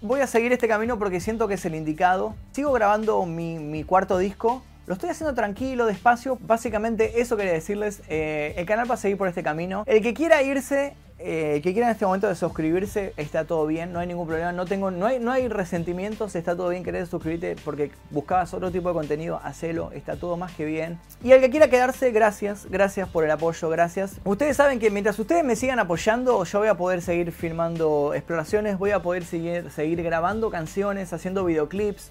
Voy 0.00 0.18
a 0.18 0.26
seguir 0.26 0.52
este 0.52 0.66
camino 0.66 0.98
porque 0.98 1.20
siento 1.20 1.46
que 1.46 1.54
es 1.54 1.64
el 1.64 1.76
indicado. 1.76 2.34
Sigo 2.50 2.72
grabando 2.72 3.24
mi, 3.24 3.84
cuarto 3.84 4.18
disco, 4.18 4.64
lo 4.88 4.94
estoy 4.94 5.10
haciendo 5.10 5.32
tranquilo, 5.32 5.86
despacio. 5.86 6.38
Básicamente 6.40 7.20
eso 7.20 7.36
quería 7.36 7.52
decirles. 7.52 8.02
Eh, 8.08 8.54
el 8.56 8.66
canal 8.66 8.90
va 8.90 8.94
a 8.94 8.98
seguir 8.98 9.16
por 9.16 9.28
este 9.28 9.44
camino. 9.44 9.84
El 9.86 10.02
que 10.02 10.12
quiera 10.12 10.42
irse 10.42 10.96
eh, 11.24 11.60
que 11.62 11.72
quiera 11.72 11.88
en 11.88 11.92
este 11.92 12.04
momento 12.04 12.28
de 12.28 12.34
suscribirse, 12.34 13.12
está 13.16 13.44
todo 13.44 13.66
bien, 13.66 13.92
no 13.92 14.00
hay 14.00 14.06
ningún 14.06 14.26
problema, 14.26 14.52
no, 14.52 14.66
tengo, 14.66 14.90
no, 14.90 15.06
hay, 15.06 15.20
no 15.20 15.30
hay 15.30 15.48
resentimientos, 15.48 16.34
está 16.34 16.56
todo 16.56 16.70
bien 16.70 16.82
querer 16.82 17.06
suscribirte 17.06 17.56
porque 17.64 17.90
buscabas 18.10 18.52
otro 18.54 18.70
tipo 18.70 18.88
de 18.88 18.94
contenido, 18.94 19.40
hacelo, 19.42 19.92
está 19.92 20.16
todo 20.16 20.36
más 20.36 20.52
que 20.52 20.64
bien. 20.64 20.98
Y 21.22 21.32
el 21.32 21.40
que 21.40 21.50
quiera 21.50 21.68
quedarse, 21.68 22.10
gracias, 22.10 22.66
gracias 22.68 23.08
por 23.08 23.24
el 23.24 23.30
apoyo, 23.30 23.68
gracias. 23.68 24.20
Ustedes 24.24 24.56
saben 24.56 24.78
que 24.78 24.90
mientras 24.90 25.18
ustedes 25.18 25.44
me 25.44 25.56
sigan 25.56 25.78
apoyando, 25.78 26.42
yo 26.44 26.58
voy 26.58 26.68
a 26.68 26.76
poder 26.76 27.02
seguir 27.02 27.32
filmando 27.32 28.12
exploraciones, 28.14 28.78
voy 28.78 28.90
a 28.90 29.00
poder 29.00 29.24
seguir, 29.24 29.70
seguir 29.70 30.02
grabando 30.02 30.50
canciones, 30.50 31.12
haciendo 31.12 31.44
videoclips 31.44 32.10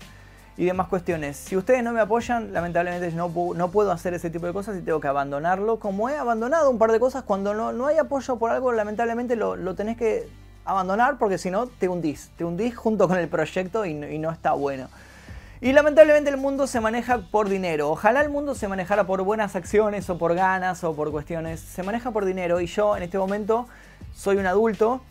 y 0.58 0.66
demás 0.66 0.88
cuestiones. 0.88 1.38
Si 1.38 1.56
ustedes 1.58 1.84
no 1.84 1.92
me 1.92 2.02
apoyan, 2.02 2.54
lamentablemente 2.54 3.12
no, 3.12 3.32
no 3.56 3.72
puedo 3.72 3.92
hacer 3.92 4.14
ese 4.14 4.30
tipo 4.30 4.46
de 4.46 4.54
cosas 4.54 4.78
y 4.78 4.82
tengo 4.82 5.00
que 5.00 5.08
abandonarlo. 5.08 5.80
Como 5.80 6.10
he 6.10 6.18
abandonado 6.18 6.70
un 6.70 6.78
par 6.78 6.92
de 6.92 7.00
cosas, 7.00 7.24
cuando 7.24 7.54
no, 7.54 7.72
no 7.72 7.88
hay 7.88 7.98
apoyo 7.98 8.38
por 8.38 8.52
algo, 8.52 8.72
lamentablemente 8.72 9.36
lo, 9.36 9.56
lo 9.56 9.76
tenés 9.76 9.98
que 9.98 10.28
abandonar 10.66 11.18
porque 11.18 11.38
si 11.38 11.50
no 11.52 11.68
te 11.68 11.88
hundís. 11.88 12.32
Te 12.38 12.46
hundís 12.46 12.76
junto 12.76 13.08
con 13.08 13.18
el 13.18 13.28
proyecto 13.28 13.86
y 13.86 13.94
no 13.94 14.32
está 14.32 14.54
bueno. 14.54 14.88
Y 15.64 15.74
lamentablemente 15.74 16.32
el 16.32 16.38
mundo 16.38 16.66
se 16.66 16.82
maneja 16.82 17.20
por 17.30 17.48
dinero. 17.48 17.92
Ojalá 17.92 18.22
el 18.22 18.30
mundo 18.30 18.56
se 18.56 18.68
manejara 18.68 19.04
por 19.06 19.22
buenas 19.22 19.56
acciones 19.56 20.10
o 20.10 20.18
por 20.18 20.34
ganas 20.34 20.84
o 20.84 20.96
por 20.96 21.12
cuestiones. 21.12 21.60
Se 21.60 21.84
maneja 21.84 22.10
por 22.10 22.26
dinero 22.26 22.62
y 22.62 22.66
yo 22.66 22.98
en 22.98 23.04
este 23.04 23.20
momento 23.20 23.68
soy 24.16 24.38
un 24.38 24.48
adulto 24.48 25.02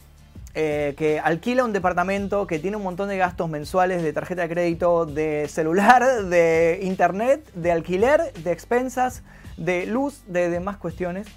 eh, 0.55 0.95
que 0.97 1.21
alquila 1.21 1.65
un 1.65 1.73
departamento, 1.73 2.47
que 2.47 2.59
tiene 2.59 2.77
un 2.77 2.83
montón 2.83 3.09
de 3.09 3.17
gastos 3.17 3.49
mensuales 3.49 4.03
de 4.03 4.13
tarjeta 4.13 4.43
de 4.43 4.49
crédito, 4.49 5.07
de 5.07 5.47
celular, 5.49 6.25
de 6.25 6.81
internet, 6.83 7.49
de 7.55 7.71
alquiler, 7.71 8.33
de 8.33 8.51
expensas, 8.51 9.23
de 9.57 9.87
luz, 9.87 10.23
de 10.27 10.51
demás 10.51 10.77
cuestiones, 10.77 11.29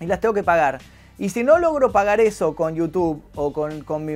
y 0.00 0.06
las 0.06 0.20
tengo 0.20 0.34
que 0.34 0.42
pagar. 0.42 0.80
Y 1.20 1.30
si 1.30 1.42
no 1.42 1.58
logro 1.58 1.90
pagar 1.90 2.20
eso 2.20 2.54
con 2.54 2.76
YouTube 2.76 3.22
o 3.34 3.52
con, 3.52 3.82
con, 3.82 4.04
mi, 4.04 4.14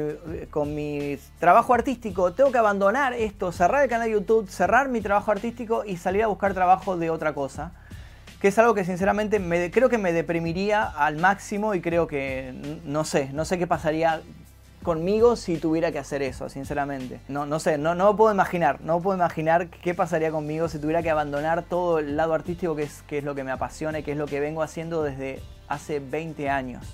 con, 0.51 0.73
mi, 0.75 1.19
trabajo 1.41 1.75
artístico, 1.75 2.33
tengo 2.33 2.53
que 2.53 2.59
abandonar 2.59 3.13
esto, 3.13 3.51
cerrar 3.51 3.83
el 3.83 3.89
canal 3.89 4.07
de 4.07 4.13
YouTube, 4.13 4.49
cerrar 4.49 4.89
mi 4.89 5.01
trabajo 5.01 5.33
artístico 5.33 5.85
y 5.85 5.97
salir 5.97 6.23
a 6.23 6.29
buscar 6.29 6.55
trabajo 6.55 6.97
de 6.97 7.11
otra 7.11 7.35
cosa. 7.35 7.73
Que 8.43 8.49
es 8.49 8.59
algo 8.59 8.75
que 8.75 8.85
sinceramente 8.85 9.39
me, 9.39 9.71
creo 9.71 9.89
que 9.89 9.99
me 9.99 10.13
deprimiría 10.13 10.83
al 10.83 11.17
máximo 11.17 11.77
y 11.77 11.81
creo 11.81 12.09
que 12.09 12.81
no 12.85 13.05
sé, 13.05 13.31
no 13.33 13.45
sé 13.45 13.57
qué 13.57 13.69
pasaría 13.69 14.21
conmigo 14.83 15.37
si 15.37 15.59
tuviera 15.59 15.93
que 15.93 16.01
hacer 16.01 16.23
eso, 16.23 16.49
sinceramente. 16.49 17.21
No, 17.29 17.47
no 17.47 17.61
sé, 17.61 17.79
no, 17.79 17.95
no 17.95 18.17
puedo 18.17 18.35
imaginar, 18.35 18.81
no 18.81 19.01
puedo 19.01 19.17
imaginar 19.17 19.69
qué 19.69 19.95
pasaría 19.95 20.33
conmigo 20.33 20.69
si 20.69 20.81
tuviera 20.81 21.05
que 21.05 21.11
abandonar 21.11 21.63
todo 21.63 22.01
el 22.01 22.17
lado 22.17 22.35
artístico 22.35 22.75
que 22.75 22.83
es, 22.83 23.03
que 23.03 23.19
es 23.19 23.23
lo 23.23 23.37
que 23.37 23.45
me 23.45 23.53
apasiona 23.53 24.01
y 24.01 24.03
que 24.03 24.11
es 24.11 24.19
lo 24.19 24.27
que 24.27 24.41
vengo 24.41 24.63
haciendo 24.65 25.05
desde 25.05 25.41
hace 25.69 26.01
20 26.01 26.51
años, 26.51 26.85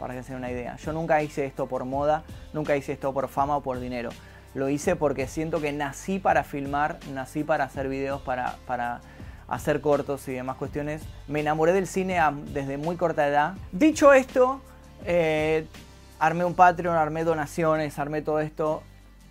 para 0.00 0.14
que 0.14 0.24
se 0.24 0.32
den 0.32 0.38
una 0.38 0.50
idea. 0.50 0.74
Yo 0.78 0.92
nunca 0.92 1.22
hice 1.22 1.46
esto 1.46 1.68
por 1.68 1.84
moda, 1.84 2.24
nunca 2.52 2.76
hice 2.76 2.90
esto 2.90 3.14
por 3.14 3.28
fama 3.28 3.56
o 3.56 3.60
por 3.60 3.78
dinero. 3.78 4.10
Lo 4.52 4.68
hice 4.68 4.96
porque 4.96 5.28
siento 5.28 5.60
que 5.60 5.70
nací 5.70 6.18
para 6.18 6.42
filmar, 6.42 6.98
nací 7.14 7.44
para 7.44 7.62
hacer 7.62 7.88
videos, 7.88 8.20
para, 8.22 8.56
para 8.66 9.00
hacer 9.48 9.80
cortos 9.80 10.28
y 10.28 10.32
demás 10.32 10.56
cuestiones. 10.56 11.02
Me 11.26 11.40
enamoré 11.40 11.72
del 11.72 11.86
cine 11.86 12.20
desde 12.52 12.76
muy 12.76 12.96
corta 12.96 13.26
edad. 13.26 13.54
Dicho 13.72 14.12
esto, 14.12 14.60
eh, 15.04 15.66
armé 16.20 16.44
un 16.44 16.54
Patreon, 16.54 16.96
armé 16.96 17.24
donaciones, 17.24 17.98
armé 17.98 18.22
todo 18.22 18.40
esto. 18.40 18.82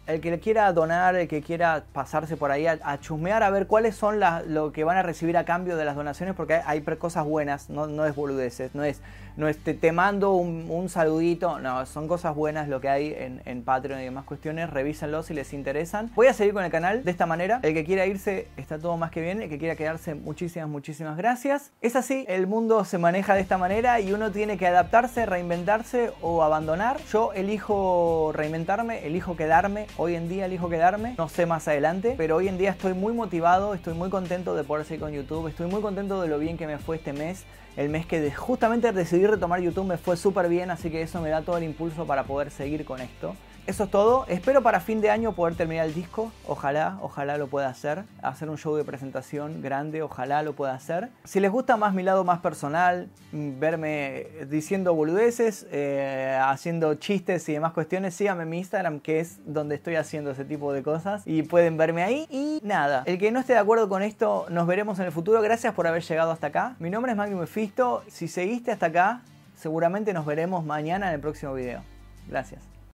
El 0.08 0.22
que 0.22 0.32
le 0.32 0.40
quiera 0.40 0.72
donar, 0.74 1.16
el 1.16 1.28
que 1.28 1.42
quiera 1.42 1.84
pasarse 1.94 2.38
por 2.38 2.52
ahí 2.52 2.66
a, 2.68 3.00
chusmear 3.00 3.44
a 3.44 3.50
ver 3.50 3.68
cuáles 3.68 3.96
son 3.96 4.20
lo 4.48 4.72
que 4.72 4.84
van 4.84 4.98
a 4.98 5.04
recibir 5.04 5.38
a 5.38 5.46
cambio 5.46 5.78
de 5.78 5.86
las 5.86 5.96
donaciones, 5.96 6.36
porque 6.36 6.56
hay, 6.56 6.84
hay 6.88 6.98
cosas 6.98 7.26
buenas, 7.26 7.70
no, 7.70 7.88
no 7.88 8.06
es 8.06 8.16
boludeces, 8.16 8.74
no 8.74 8.84
es 8.84 9.02
no 9.38 9.48
es, 9.48 9.58
te, 9.60 9.92
mando 9.92 10.34
un, 10.34 10.90
saludito, 10.90 11.60
no, 11.60 11.86
son 11.86 12.08
cosas 12.08 12.36
buenas 12.36 12.68
lo 12.68 12.82
que 12.82 12.90
hay 12.90 13.14
en, 13.16 13.42
en, 13.46 13.62
Patreon 13.62 14.02
y 14.02 14.04
demás 14.06 14.26
cuestiones, 14.26 14.70
revísenlo 14.70 15.22
si 15.22 15.34
les 15.34 15.54
interesan. 15.54 16.10
Voy 16.16 16.28
a 16.28 16.34
seguir 16.34 16.54
con 16.54 16.64
el 16.64 16.72
canal 16.72 17.04
de 17.04 17.12
esta 17.12 17.26
manera, 17.26 17.60
el 17.62 17.74
que 17.74 17.86
quiera 17.86 18.06
irse 18.06 18.48
está 18.58 18.80
todo 18.80 18.98
más 18.98 19.12
que 19.12 19.22
bien, 19.22 19.42
el 19.42 19.50
que 19.50 19.60
quiera 19.60 19.76
quedarse 19.76 20.16
muchísimas, 20.16 20.68
muchísimas 20.68 21.18
gracias. 21.18 21.72
Es 21.82 21.96
así, 21.96 22.26
el 22.28 22.48
mundo 22.48 22.84
se 22.84 22.98
maneja 22.98 23.36
de 23.36 23.42
esta 23.42 23.58
manera 23.58 24.00
y 24.00 24.12
uno 24.12 24.32
tiene 24.32 24.58
que 24.58 24.66
adaptarse, 24.66 25.26
reinventarse 25.28 26.12
o 26.22 26.42
abandonar. 26.42 26.98
Yo 27.12 27.32
elijo 27.34 28.32
reinventarme, 28.34 29.06
elijo 29.06 29.36
quedarme, 29.36 29.86
hoy 29.98 30.16
en 30.16 30.30
día 30.30 30.46
elijo 30.46 30.70
quedarme, 30.70 31.16
no 31.18 31.30
sé 31.30 31.46
más 31.46 31.68
adelante, 31.68 32.16
pero 32.18 32.38
hoy 32.38 32.48
en 32.48 32.58
día 32.58 32.72
estoy 32.72 32.94
muy 32.94 33.14
motivado, 33.14 33.74
estoy 33.74 33.94
muy 33.94 34.10
contento 34.10 34.56
de 34.56 34.64
poder 34.64 34.86
seguir 34.86 35.02
con 35.02 35.14
YouTube, 35.14 35.48
estoy 35.48 35.68
muy 35.68 35.82
contento 35.82 36.22
de 36.22 36.28
lo 36.28 36.40
bien 36.40 36.58
que 36.58 36.68
me 36.68 36.78
fue 36.78 36.98
este 36.98 37.14
mes 37.14 37.46
el 37.78 37.90
mes 37.90 38.08
que 38.08 38.32
justamente 38.32 38.92
decidí 38.92 39.28
retomar 39.28 39.62
YouTube 39.62 39.86
me 39.86 39.98
fue 39.98 40.18
súper 40.18 40.50
bien, 40.50 40.72
así 40.72 40.90
que 40.90 41.04
eso 41.04 41.22
me 41.22 41.30
da 41.30 41.44
todo 41.44 41.58
el 41.58 41.64
impulso 41.64 42.06
para 42.08 42.24
poder 42.24 42.50
seguir 42.50 42.84
con 42.84 43.00
esto. 43.00 43.36
Eso 43.68 43.84
es 43.84 43.92
todo. 43.92 44.26
Espero 44.30 44.64
para 44.64 44.80
fin 44.80 45.02
de 45.02 45.10
año 45.10 45.34
poder 45.34 45.56
terminar 45.56 45.86
el 45.88 45.94
disco. 45.94 46.32
Ojalá, 46.48 46.98
ojalá 47.02 47.38
lo 47.38 47.48
pueda 47.48 47.68
hacer. 47.68 48.06
Hacer 48.22 48.50
un 48.50 48.58
show 48.58 48.74
de 48.78 48.86
presentación 48.86 49.62
grande, 49.62 50.02
ojalá 50.02 50.42
lo 50.42 50.54
pueda 50.54 50.74
hacer. 50.74 51.10
Si 51.26 51.42
les 51.42 51.52
gusta 51.52 51.76
más 51.76 51.94
mi 51.94 52.02
lado 52.02 52.24
más 52.24 52.40
personal, 52.40 53.10
mm, 53.34 53.60
verme 53.60 54.28
diciendo 54.50 54.94
boludeces, 54.96 55.68
eh, 55.70 56.40
haciendo 56.42 56.96
chistes 56.96 57.50
y 57.50 57.54
demás 57.54 57.74
cuestiones, 57.74 58.16
síganme 58.16 58.44
en 58.44 58.50
mi 58.50 58.60
Instagram, 58.60 59.02
que 59.02 59.20
es 59.20 59.42
donde 59.46 59.76
estoy 59.76 59.96
haciendo 59.96 60.32
ese 60.32 60.46
tipo 60.46 60.72
de 60.72 60.82
cosas. 60.82 61.24
Y 61.26 61.44
pueden 61.44 61.76
verme 61.76 62.04
ahí. 62.04 62.26
Y 62.30 62.62
nada, 62.64 63.04
el 63.06 63.18
que 63.18 63.34
no 63.34 63.42
esté 63.42 63.52
de 63.52 63.60
acuerdo 63.60 63.90
con 63.90 64.02
esto, 64.02 64.46
nos 64.50 64.66
veremos 64.66 64.98
en 65.00 65.08
el 65.08 65.12
futuro. 65.12 65.42
Gracias 65.42 65.74
por 65.74 65.88
haber 65.88 66.04
llegado 66.04 66.32
hasta 66.32 66.48
acá. 66.48 66.78
Mi 66.80 66.90
nombre 66.90 67.12
es 67.12 67.18
Magnum 67.18 67.42
Mefisto. 67.42 68.06
Si 68.08 68.30
seguiste 68.30 68.72
hasta 68.72 68.86
acá, 68.86 69.24
seguramente 69.58 70.14
nos 70.14 70.26
veremos 70.26 70.64
mañana 70.64 71.10
en 71.10 71.16
el 71.16 71.20
próximo 71.20 71.54
video. 71.54 71.82
Gracias. 72.30 72.77